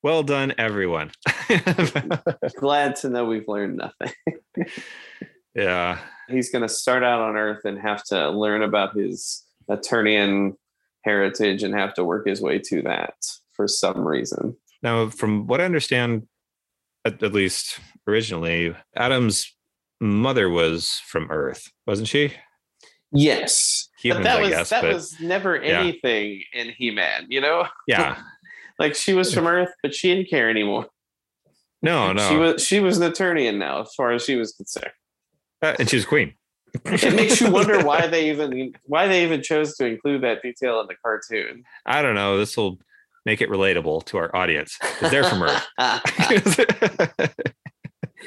well 0.03 0.21
done, 0.23 0.53
everyone. 0.57 1.09
Glad 2.59 2.97
to 2.97 3.09
know 3.09 3.25
we've 3.25 3.47
learned 3.47 3.77
nothing. 3.77 4.13
yeah. 5.55 5.99
He's 6.27 6.51
going 6.51 6.61
to 6.61 6.69
start 6.69 7.01
out 7.03 7.21
on 7.21 7.37
Earth 7.37 7.63
and 7.63 7.79
have 7.79 8.03
to 8.05 8.29
learn 8.29 8.61
about 8.61 8.95
his 8.95 9.43
Eternian 9.69 10.57
heritage 11.05 11.63
and 11.63 11.73
have 11.73 11.93
to 11.93 12.03
work 12.03 12.27
his 12.27 12.41
way 12.41 12.59
to 12.59 12.81
that 12.81 13.13
for 13.53 13.67
some 13.67 14.05
reason. 14.05 14.57
Now, 14.81 15.09
from 15.09 15.47
what 15.47 15.61
I 15.61 15.65
understand, 15.65 16.27
at, 17.05 17.23
at 17.23 17.33
least 17.33 17.79
originally, 18.07 18.75
Adam's 18.95 19.55
mother 20.01 20.49
was 20.49 21.01
from 21.07 21.31
Earth, 21.31 21.71
wasn't 21.87 22.07
she? 22.09 22.33
Yes, 23.11 23.87
Humans, 24.01 24.25
but 24.25 24.29
that 24.29 24.41
was 24.41 24.49
guess. 24.49 24.69
that 24.71 24.81
but 24.81 24.93
was 24.93 25.19
never 25.21 25.55
yeah. 25.63 25.79
anything 25.79 26.41
in 26.53 26.69
He-Man. 26.69 27.27
You 27.29 27.39
know, 27.39 27.67
yeah. 27.87 28.17
like 28.77 28.95
she 28.95 29.13
was 29.13 29.33
from 29.33 29.47
Earth, 29.47 29.71
but 29.81 29.95
she 29.95 30.13
didn't 30.13 30.29
care 30.29 30.49
anymore. 30.49 30.87
No, 31.81 32.11
no. 32.11 32.27
She 32.27 32.35
was 32.35 32.65
she 32.65 32.79
was 32.79 32.97
an 32.97 33.11
Eternian 33.11 33.57
now, 33.57 33.81
as 33.81 33.93
far 33.95 34.11
as 34.11 34.23
she 34.23 34.35
was 34.35 34.53
concerned. 34.53 34.91
Uh, 35.61 35.75
and 35.79 35.89
she 35.89 35.95
was 35.95 36.05
queen. 36.05 36.33
It 36.85 37.15
makes 37.15 37.39
you 37.41 37.51
wonder 37.51 37.83
why 37.83 38.07
they 38.07 38.29
even 38.31 38.73
why 38.85 39.07
they 39.07 39.23
even 39.23 39.41
chose 39.41 39.75
to 39.77 39.85
include 39.85 40.21
that 40.23 40.41
detail 40.41 40.79
in 40.81 40.87
the 40.87 40.95
cartoon. 40.95 41.63
I 41.85 42.01
don't 42.01 42.15
know. 42.15 42.37
This 42.37 42.57
will 42.57 42.79
make 43.25 43.41
it 43.41 43.49
relatable 43.49 44.05
to 44.05 44.17
our 44.17 44.35
audience 44.35 44.77
because 44.79 45.11
they're 45.11 45.23
from 45.23 45.43
Earth. 45.43 45.65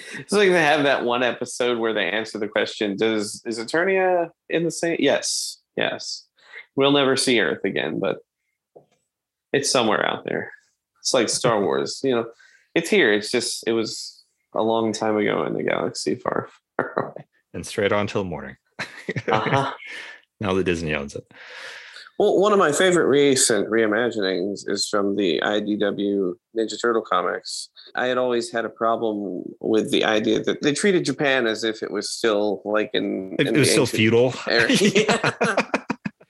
It's 0.18 0.32
like 0.32 0.50
they 0.50 0.62
have 0.62 0.84
that 0.84 1.04
one 1.04 1.22
episode 1.22 1.78
where 1.78 1.92
they 1.92 2.08
answer 2.10 2.38
the 2.38 2.48
question: 2.48 2.96
Does 2.96 3.42
is 3.44 3.58
Eternia 3.58 4.30
in 4.48 4.64
the 4.64 4.70
same? 4.70 4.96
Yes, 4.98 5.60
yes. 5.76 6.26
We'll 6.76 6.92
never 6.92 7.16
see 7.16 7.40
Earth 7.40 7.64
again, 7.64 7.98
but 7.98 8.18
it's 9.52 9.70
somewhere 9.70 10.04
out 10.06 10.24
there. 10.24 10.52
It's 11.00 11.14
like 11.14 11.28
Star 11.28 11.60
Wars, 11.60 12.00
you 12.04 12.14
know. 12.14 12.26
It's 12.74 12.90
here. 12.90 13.12
It's 13.12 13.30
just 13.30 13.64
it 13.66 13.72
was 13.72 14.22
a 14.54 14.62
long 14.62 14.92
time 14.92 15.16
ago 15.16 15.44
in 15.44 15.54
the 15.54 15.62
galaxy 15.62 16.14
far, 16.14 16.48
far 16.76 16.92
away. 16.96 17.26
And 17.58 17.66
straight 17.66 17.92
on 17.92 18.06
till 18.06 18.24
morning. 18.24 18.56
Uh-huh. 19.26 19.72
now 20.38 20.52
that 20.52 20.64
Disney 20.64 20.94
owns 20.94 21.14
it. 21.14 21.24
Well, 22.18 22.38
one 22.38 22.52
of 22.52 22.58
my 22.58 22.72
favorite 22.72 23.06
recent 23.06 23.68
reimaginings 23.68 24.68
is 24.68 24.86
from 24.86 25.16
the 25.16 25.40
IDW 25.42 26.34
Ninja 26.56 26.80
Turtle 26.80 27.02
comics. 27.02 27.70
I 27.94 28.06
had 28.06 28.18
always 28.18 28.52
had 28.52 28.64
a 28.66 28.68
problem 28.68 29.44
with 29.60 29.90
the 29.90 30.04
idea 30.04 30.42
that 30.42 30.60
they 30.62 30.74
treated 30.74 31.06
Japan 31.06 31.46
as 31.46 31.64
if 31.64 31.82
it 31.82 31.90
was 31.90 32.10
still 32.10 32.60
like 32.64 32.90
in, 32.92 33.34
It, 33.38 33.46
in 33.46 33.56
it 33.56 33.58
was 33.58 33.70
still 33.70 33.86
feudal. 33.86 34.34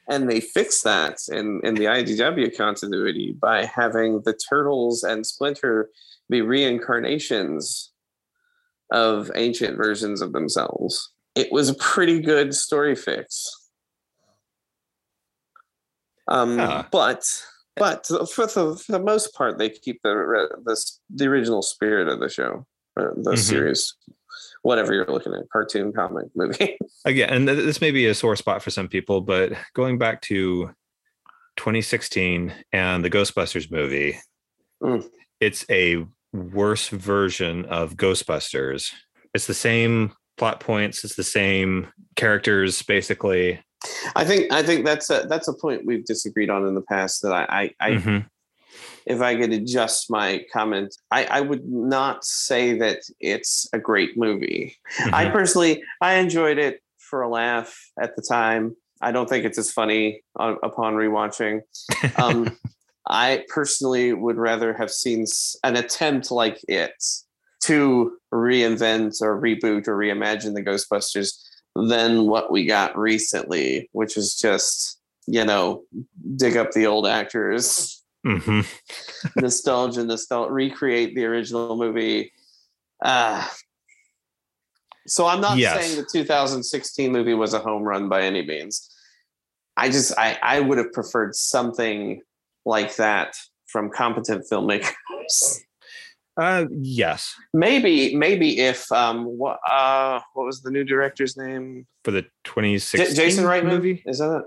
and 0.09 0.31
they 0.31 0.41
fixed 0.41 0.85
that 0.85 1.19
in, 1.31 1.61
in 1.65 1.75
the 1.75 1.87
IDW 1.87 2.57
continuity 2.57 3.35
by 3.41 3.65
having 3.65 4.23
the 4.25 4.39
turtles 4.49 5.03
and 5.03 5.27
Splinter 5.27 5.91
be 6.31 6.43
reincarnations 6.43 7.91
of 8.93 9.31
ancient 9.35 9.77
versions 9.77 10.21
of 10.21 10.33
themselves. 10.33 11.11
It 11.39 11.53
was 11.53 11.69
a 11.69 11.75
pretty 11.75 12.21
good 12.21 12.53
story 12.53 12.97
fix. 12.97 13.49
Um, 16.27 16.59
Yeah. 16.59 16.85
But 16.91 17.25
but 17.77 18.07
for 18.09 18.47
the, 18.47 18.77
for 18.85 18.91
the 18.93 18.99
most 18.99 19.33
part, 19.35 19.57
they 19.59 19.71
keep 19.71 20.01
the 20.03 20.11
the, 20.65 20.77
the 21.11 21.27
original 21.29 21.63
spirit 21.63 22.09
of 22.09 22.19
the 22.19 22.29
show, 22.29 22.67
or 22.97 23.15
the 23.17 23.33
Mhm. 23.35 23.39
series, 23.39 23.95
whatever 24.63 24.93
you're 24.93 25.07
looking 25.07 25.33
at, 25.33 25.49
cartoon, 25.53 25.93
comic, 25.93 26.27
movie. 26.35 26.77
Again, 27.05 27.31
and 27.31 27.47
this 27.49 27.81
may 27.81 27.93
be 27.93 28.07
a 28.07 28.15
sore 28.15 28.35
spot 28.35 28.63
for 28.65 28.71
some 28.71 28.89
people, 28.89 29.21
but 29.21 29.53
going 29.75 29.97
back 29.97 30.21
to 30.23 30.71
2016 31.57 32.53
and 32.73 33.05
the 33.05 33.11
Ghostbusters 33.11 33.71
movie, 33.71 34.19
Mm. 34.83 35.09
it's 35.41 35.65
a 35.71 36.05
worse 36.33 36.89
version 36.89 37.65
of 37.67 37.95
Ghostbusters. 37.97 38.93
It's 39.35 39.47
the 39.47 39.55
same 39.55 40.13
plot 40.39 40.61
points, 40.61 41.05
it's 41.05 41.17
the 41.17 41.25
same 41.25 41.89
characters, 42.17 42.83
basically. 42.83 43.61
I 44.17 44.25
think 44.25 44.53
I 44.53 44.63
think 44.63 44.85
that's 44.85 45.11
a 45.11 45.27
that's 45.29 45.49
a 45.49 45.53
point 45.53 45.85
we've 45.87 46.05
disagreed 46.05 46.51
on 46.51 46.67
in 46.67 46.75
the 46.75 46.81
past. 46.83 47.23
That 47.23 47.33
I 47.33 47.47
I, 47.49 47.75
I 47.81 47.91
Mhm. 47.97 48.27
if 49.07 49.21
I 49.21 49.37
could 49.37 49.53
adjust 49.53 50.11
my 50.11 50.45
comment, 50.53 50.95
I, 51.11 51.25
I 51.27 51.41
would 51.41 51.67
not 51.69 52.25
say 52.25 52.77
that 52.79 53.01
it's 53.21 53.69
a 53.73 53.79
great 53.79 54.17
movie. 54.17 54.77
I 55.13 55.27
Mhm. 55.27 55.33
personally 55.33 55.83
I 56.01 56.15
enjoyed 56.15 56.59
it 56.59 56.83
for 56.99 57.23
a 57.23 57.29
laugh 57.29 57.79
at 58.01 58.17
the 58.17 58.23
time. 58.23 58.77
I 59.01 59.13
don't 59.13 59.29
think 59.29 59.45
it's 59.45 59.59
as 59.59 59.71
funny 59.73 60.23
on, 60.37 60.59
upon 60.63 60.95
rewatching. 60.95 61.61
Um, 62.17 62.59
I 63.11 63.45
personally 63.49 64.13
would 64.13 64.37
rather 64.37 64.75
have 64.75 64.91
seen 64.91 65.25
an 65.65 65.77
attempt 65.77 66.31
like 66.31 66.59
it 66.69 66.93
to 67.69 68.19
reinvent 68.33 69.21
or 69.23 69.41
reboot 69.41 69.89
or 69.89 69.97
reimagine 69.97 70.55
the 70.55 70.63
Ghostbusters 70.63 71.33
than 71.77 72.27
what 72.27 72.51
we 72.51 72.65
got 72.67 72.97
recently, 72.99 73.89
which 73.93 74.17
is 74.17 74.35
just, 74.37 74.99
you 75.27 75.45
know, 75.45 75.83
dig 76.37 76.57
up 76.57 76.73
the 76.73 76.87
old 76.87 77.07
actors, 77.07 78.03
hmm 78.25 78.61
nostalgia, 79.37 80.03
nostalgia, 80.03 80.51
recreate 80.53 81.15
the 81.15 81.25
original 81.27 81.77
movie. 81.77 82.33
Uh, 83.05 83.47
so 85.07 85.27
I'm 85.27 85.41
not 85.41 85.59
Yes. 85.59 85.85
saying 85.87 85.97
the 86.03 86.09
2016 86.11 87.13
movie 87.13 87.35
was 87.35 87.55
a 87.55 87.61
home 87.61 87.83
run 87.83 88.09
by 88.09 88.23
any 88.23 88.45
means. 88.45 88.91
I 89.77 89.91
just 89.91 90.19
I 90.19 90.39
I 90.43 90.61
would 90.61 90.79
have 90.79 90.93
preferred 90.93 91.35
something 91.35 92.23
like 92.65 92.97
that 92.97 93.35
from 93.67 93.91
competent 93.91 94.45
filmmakers. 94.51 95.61
Uh, 96.39 96.67
yes, 96.71 97.35
maybe 97.53 98.15
maybe 98.15 98.61
if 98.61 98.91
um 98.93 99.25
what 99.25 99.59
uh 99.69 100.21
what 100.35 100.45
was 100.45 100.63
the 100.63 100.71
new 100.71 100.85
director's 100.85 101.37
name? 101.37 101.87
for 102.05 102.13
the 102.13 102.25
J- 102.45 103.13
Jason 103.15 103.45
Reitman 103.45 103.65
movie. 103.67 104.03
Is 104.07 104.19
that 104.19 104.37
it? 104.39 104.45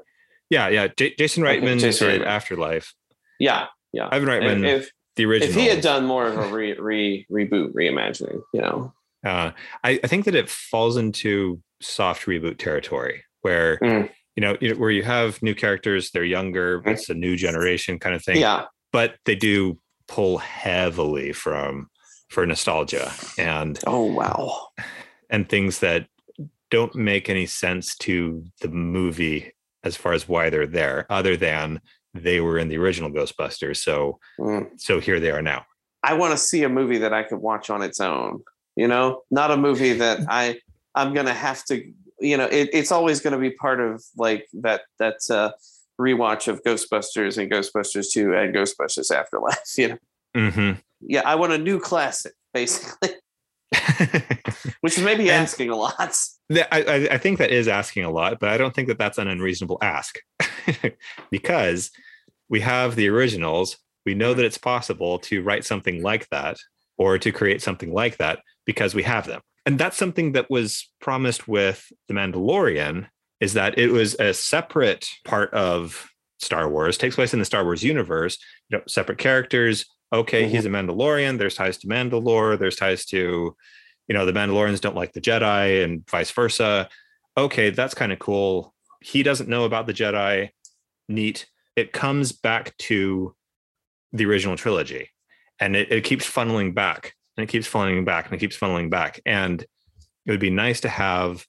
Yeah, 0.50 0.70
yeah. 0.70 0.88
J- 0.96 1.14
Jason 1.18 1.44
Okay, 1.46 1.60
Reitman 1.60 1.80
Jason 1.80 2.08
did 2.08 2.22
Reitman. 2.22 2.26
Afterlife. 2.28 2.94
Yeah, 3.40 3.68
yeah. 3.92 4.08
Ivan 4.12 4.30
Reitman, 4.30 4.66
If, 4.66 4.84
if 4.86 4.92
the 5.18 5.26
original. 5.26 5.50
if 5.50 5.56
he 5.56 5.68
had 5.68 5.82
done 5.82 6.06
more 6.06 6.28
of 6.28 6.38
a 6.38 6.48
re, 6.48 6.74
re 6.80 7.26
reboot 7.32 7.74
reimagining, 7.74 8.42
you 8.54 8.62
know, 8.62 8.94
uh, 9.26 9.52
I, 9.84 10.00
I 10.04 10.08
think 10.08 10.26
that 10.26 10.36
it 10.36 10.50
falls 10.50 10.96
into 10.98 11.62
soft 11.82 12.26
reboot 12.26 12.58
territory 12.58 13.24
where 13.42 13.78
Mm. 13.80 14.10
you 14.38 14.42
know 14.42 14.56
you- 14.62 14.76
where 14.76 14.92
you 14.92 15.04
have 15.04 15.42
new 15.44 15.54
characters, 15.56 16.12
they're 16.12 16.24
younger, 16.24 16.82
Mm. 16.82 16.88
it's 16.94 17.10
a 17.10 17.14
new 17.14 17.36
generation 17.36 18.00
kind 18.00 18.16
of 18.16 18.24
thing. 18.24 18.38
yeah, 18.38 18.66
but 18.94 19.16
they 19.26 19.36
do 19.36 19.78
pull 20.12 20.38
heavily 20.40 21.32
from 21.32 21.90
for 22.30 22.46
nostalgia 22.46 23.12
and 23.38 23.80
oh 23.88 24.04
wow, 24.04 24.68
and 25.30 25.48
things 25.48 25.80
that 25.80 26.08
don't 26.70 26.96
make 26.96 27.30
any 27.30 27.46
sense 27.46 27.96
to 27.96 28.44
the 28.62 28.68
movie 28.70 29.52
as 29.84 29.96
far 29.96 30.14
as 30.14 30.28
why 30.28 30.50
they're 30.50 30.68
there 30.68 31.06
other 31.10 31.36
than 31.38 31.82
they 32.14 32.40
were 32.42 32.58
in 32.58 32.68
the 32.70 32.78
original 32.78 33.10
ghostbusters 33.10 33.78
so 33.78 34.20
Mm. 34.40 34.70
so 34.78 35.00
here 35.00 35.20
they 35.20 35.32
are 35.32 35.42
now 35.42 35.66
I 36.04 36.14
want 36.14 36.32
to 36.32 36.38
see 36.38 36.64
a 36.64 36.70
movie 36.70 36.98
that 36.98 37.14
I 37.14 37.24
could 37.24 37.40
watch 37.40 37.70
on 37.70 37.82
its 37.82 38.00
own. 38.00 38.42
You 38.76 38.88
know, 38.88 39.22
not 39.30 39.52
a 39.52 39.58
movie 39.58 39.94
that 39.94 40.20
I 40.30 40.60
I'm 40.96 41.14
gonna 41.14 41.34
have 41.34 41.64
to. 41.66 41.76
You 42.20 42.38
know, 42.38 42.46
it, 42.46 42.70
it's 42.74 42.92
always 42.92 43.20
going 43.20 43.34
to 43.34 43.40
be 43.40 43.52
part 43.52 43.80
of 43.80 44.04
like 44.16 44.48
that 44.62 44.82
that 45.00 45.18
uh, 45.30 45.52
rewatch 46.02 46.48
of 46.48 46.64
Ghostbusters 46.64 47.38
and 47.38 47.52
Ghostbusters 47.52 48.12
Two 48.12 48.34
and 48.36 48.54
Ghostbusters 48.56 49.12
Afterlife. 49.16 49.60
You 49.78 49.88
know, 49.90 50.50
hmm 50.50 50.72
yeah, 51.02 51.22
I 51.26 51.36
want 51.36 51.52
a 51.54 51.58
new 51.58 51.80
classic, 51.80 52.34
basically, 52.54 53.10
which 54.82 54.98
is 54.98 55.04
maybe 55.04 55.30
asking 55.32 55.70
a 55.70 55.76
lot. 55.76 56.16
I, 56.52 56.66
I- 56.72 57.08
I 57.14 57.18
think 57.18 57.38
that 57.40 57.52
is 57.52 57.68
asking 57.68 58.04
a 58.04 58.12
lot, 58.12 58.40
but 58.40 58.50
I 58.50 58.58
don't 58.58 58.74
think 58.76 58.88
that 58.88 58.98
that's 59.00 59.18
an 59.18 59.28
unreasonable 59.28 59.78
ask 59.82 60.20
because 61.30 61.92
we 62.50 62.60
have 62.62 62.96
the 62.96 63.08
originals. 63.10 63.78
We 64.06 64.14
know 64.16 64.34
that 64.34 64.46
it's 64.46 64.58
possible 64.58 65.20
to 65.20 65.42
write 65.44 65.64
something 65.66 66.02
like 66.04 66.28
that 66.30 66.58
or 66.98 67.18
to 67.18 67.32
create 67.32 67.62
something 67.62 67.94
like 67.94 68.18
that 68.18 68.40
because 68.66 68.94
we 68.96 69.04
have 69.04 69.26
them. 69.28 69.42
And 69.66 69.78
that's 69.80 69.98
something 69.98 70.32
that 70.34 70.50
was 70.50 70.92
promised 71.00 71.48
with 71.48 71.92
The 72.08 72.14
Mandalorian 72.16 73.08
is 73.42 73.54
that 73.54 73.78
it 73.78 73.92
was 73.92 74.16
a 74.16 74.34
separate 74.34 75.10
part 75.26 75.54
of 75.54 76.10
Star 76.40 76.70
Wars, 76.70 76.98
takes 76.98 77.16
place 77.16 77.34
in 77.34 77.40
the 77.40 77.46
Star 77.46 77.64
Wars 77.64 77.84
universe, 77.84 78.38
you 78.70 78.78
know, 78.78 78.84
separate 78.88 79.18
characters. 79.18 79.86
Okay, 80.14 80.48
he's 80.48 80.66
mm-hmm. 80.66 80.76
a 80.76 80.84
Mandalorian. 80.84 81.38
There's 81.38 81.56
ties 81.56 81.78
to 81.80 81.88
Mandalore. 81.88 82.58
There's 82.58 82.76
ties 82.76 83.06
to 83.08 83.56
you 84.12 84.18
know 84.18 84.26
the 84.26 84.34
mandalorians 84.34 84.82
don't 84.82 84.96
like 84.96 85.14
the 85.14 85.22
jedi 85.22 85.86
and 85.86 86.06
vice 86.10 86.32
versa 86.32 86.90
okay 87.38 87.70
that's 87.70 87.94
kind 87.94 88.12
of 88.12 88.20
cool 88.20 88.74
he 89.00 89.24
doesn't 89.24 89.48
know 89.48 89.64
about 89.64 89.88
the 89.88 89.94
jedi 89.94 90.50
neat 91.08 91.48
it 91.78 91.94
comes 91.94 92.34
back 92.34 92.76
to 92.78 93.34
the 94.12 94.26
original 94.26 94.58
trilogy 94.58 95.10
and 95.62 95.78
it, 95.78 95.90
it 95.90 96.04
keeps 96.04 96.30
funneling 96.30 96.76
back 96.76 97.14
and 97.38 97.46
it 97.46 97.48
keeps 97.48 97.70
funneling 97.70 98.04
back 98.04 98.26
and 98.26 98.34
it 98.34 98.40
keeps 98.40 98.58
funneling 98.58 98.90
back 98.90 99.22
and 99.26 99.62
it 99.62 100.32
would 100.32 100.42
be 100.42 100.50
nice 100.50 100.82
to 100.82 100.90
have 100.90 101.46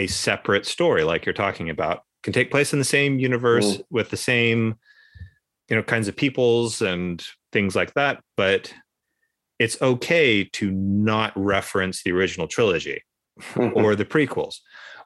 a 0.00 0.06
separate 0.06 0.64
story 0.66 1.02
like 1.04 1.24
you're 1.26 1.32
talking 1.44 1.68
about 1.70 2.02
can 2.22 2.32
take 2.32 2.50
place 2.50 2.72
in 2.72 2.78
the 2.78 2.84
same 2.96 3.18
universe 3.18 3.68
Mm. 3.78 3.82
with 3.90 4.08
the 4.10 4.16
same 4.16 4.60
you 5.68 5.76
know 5.76 5.82
kinds 5.82 6.08
of 6.08 6.14
peoples 6.16 6.80
and 6.82 7.22
things 7.52 7.74
like 7.76 7.92
that 7.94 8.14
but 8.36 8.72
it's 9.58 9.80
okay 9.82 10.44
to 10.58 10.70
not 10.70 11.32
reference 11.36 12.02
the 12.02 12.12
original 12.12 12.46
trilogy 12.48 12.98
or 13.56 13.94
the 13.94 14.04
prequels 14.14 14.56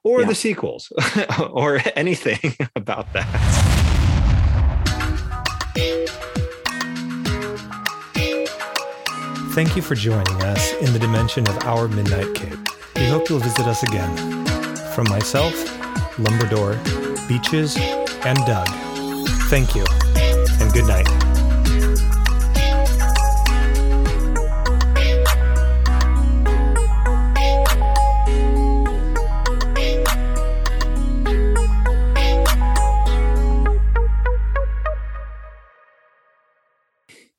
or 0.05 0.21
Yeah. 0.21 0.29
the 0.29 0.35
sequels 0.35 0.93
or 1.63 1.81
anything 1.97 2.57
about 2.77 3.07
that. 3.15 3.31
Thank 9.55 9.77
you 9.77 9.83
for 9.83 9.95
joining 9.95 10.43
us 10.43 10.73
in 10.81 10.93
the 10.93 10.99
dimension 10.99 11.47
of 11.49 11.57
our 11.65 11.87
Midnight 11.87 12.35
Cape. 12.35 12.59
We 12.97 13.07
hope 13.07 13.29
you'll 13.29 13.39
visit 13.39 13.67
us 13.67 13.83
again. 13.85 14.45
From 14.95 15.09
myself, 15.11 15.53
Lumberdor, 16.19 16.79
Beaches, 17.29 17.77
and 18.25 18.39
Doug, 18.47 18.69
thank 19.51 19.75
you, 19.75 19.85
and 20.61 20.73
good 20.73 20.87
night. 20.87 21.09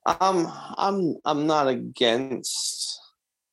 Um, 0.05 0.51
I'm 0.77 1.15
I'm 1.23 1.47
not 1.47 1.69
against 1.69 2.74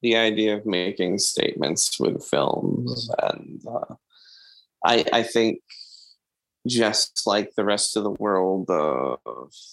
the 0.02 0.16
idea 0.16 0.56
of 0.56 0.66
making 0.66 1.18
statements 1.18 1.98
with 2.00 2.24
films, 2.24 3.08
and 3.22 3.62
uh, 3.66 3.94
I 4.84 5.04
I 5.12 5.22
think 5.22 5.60
just 6.66 7.22
like 7.26 7.54
the 7.56 7.64
rest 7.64 7.96
of 7.96 8.04
the 8.04 8.10
world, 8.10 8.70
uh, 8.70 9.16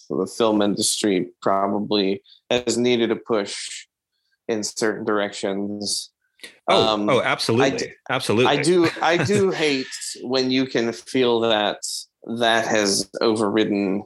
the 0.10 0.28
film 0.38 0.62
industry 0.62 1.30
probably 1.42 2.24
has 2.50 2.78
needed 2.78 3.12
a 3.12 3.16
push 3.16 3.86
in 4.48 4.64
certain 4.64 5.06
directions. 5.06 6.12
Oh, 6.68 6.94
Um, 6.94 7.10
oh, 7.10 7.22
absolutely, 7.22 7.78
d- 7.78 7.94
absolutely. 8.10 8.58
I 8.58 8.62
do 8.62 8.90
I 9.02 9.24
do 9.24 9.52
hate 9.52 9.88
when 10.22 10.52
you 10.52 10.66
can 10.66 10.92
feel 10.94 11.42
that 11.42 11.80
that 12.40 12.66
has 12.68 13.10
overridden 13.22 14.04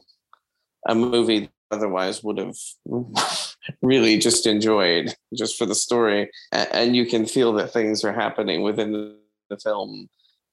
a 0.86 0.94
movie 0.94 1.40
that 1.40 1.50
otherwise 1.70 2.22
would 2.22 2.38
have 2.38 2.56
really 3.82 4.18
just 4.18 4.46
enjoyed 4.46 5.14
just 5.34 5.56
for 5.56 5.66
the 5.66 5.74
story. 5.74 6.30
And 6.52 6.94
you 6.94 7.06
can 7.06 7.26
feel 7.26 7.52
that 7.54 7.72
things 7.72 8.04
are 8.04 8.12
happening 8.12 8.62
within 8.62 8.92
the- 8.92 9.16
film 9.62 10.08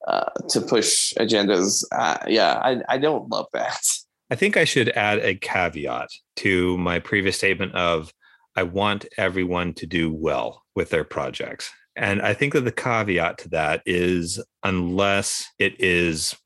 uh, 0.06 0.30
to 0.48 0.60
push 0.60 1.12
agendas. 1.18 1.82
Uh, 1.90 2.18
yeah 2.28 2.60
I, 2.62 2.82
I 2.88 2.98
don't 2.98 3.28
love 3.30 3.46
that. 3.52 3.82
I 4.30 4.36
think 4.36 4.56
I 4.56 4.64
should 4.64 4.90
add 4.90 5.18
a 5.18 5.34
caveat 5.34 6.08
to 6.36 6.78
my 6.78 7.00
previous 7.00 7.36
statement 7.36 7.74
of 7.74 8.12
I 8.54 8.62
want 8.62 9.06
everyone 9.18 9.74
to 9.74 9.86
do 9.86 10.12
well 10.12 10.62
with 10.76 10.90
their 10.90 11.02
projects. 11.02 11.68
And 11.96 12.22
I 12.22 12.32
think 12.32 12.52
that 12.52 12.64
the 12.64 12.70
caveat 12.70 13.38
to 13.38 13.48
that 13.48 13.82
is 13.84 14.42
unless 14.62 15.46
it 15.58 15.74
is 15.80 16.36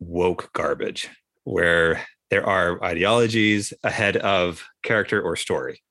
woke 0.00 0.50
garbage, 0.52 1.08
where 1.44 2.04
there 2.34 2.44
are 2.44 2.82
ideologies 2.82 3.72
ahead 3.84 4.16
of 4.16 4.64
character 4.82 5.22
or 5.22 5.36
story. 5.36 5.84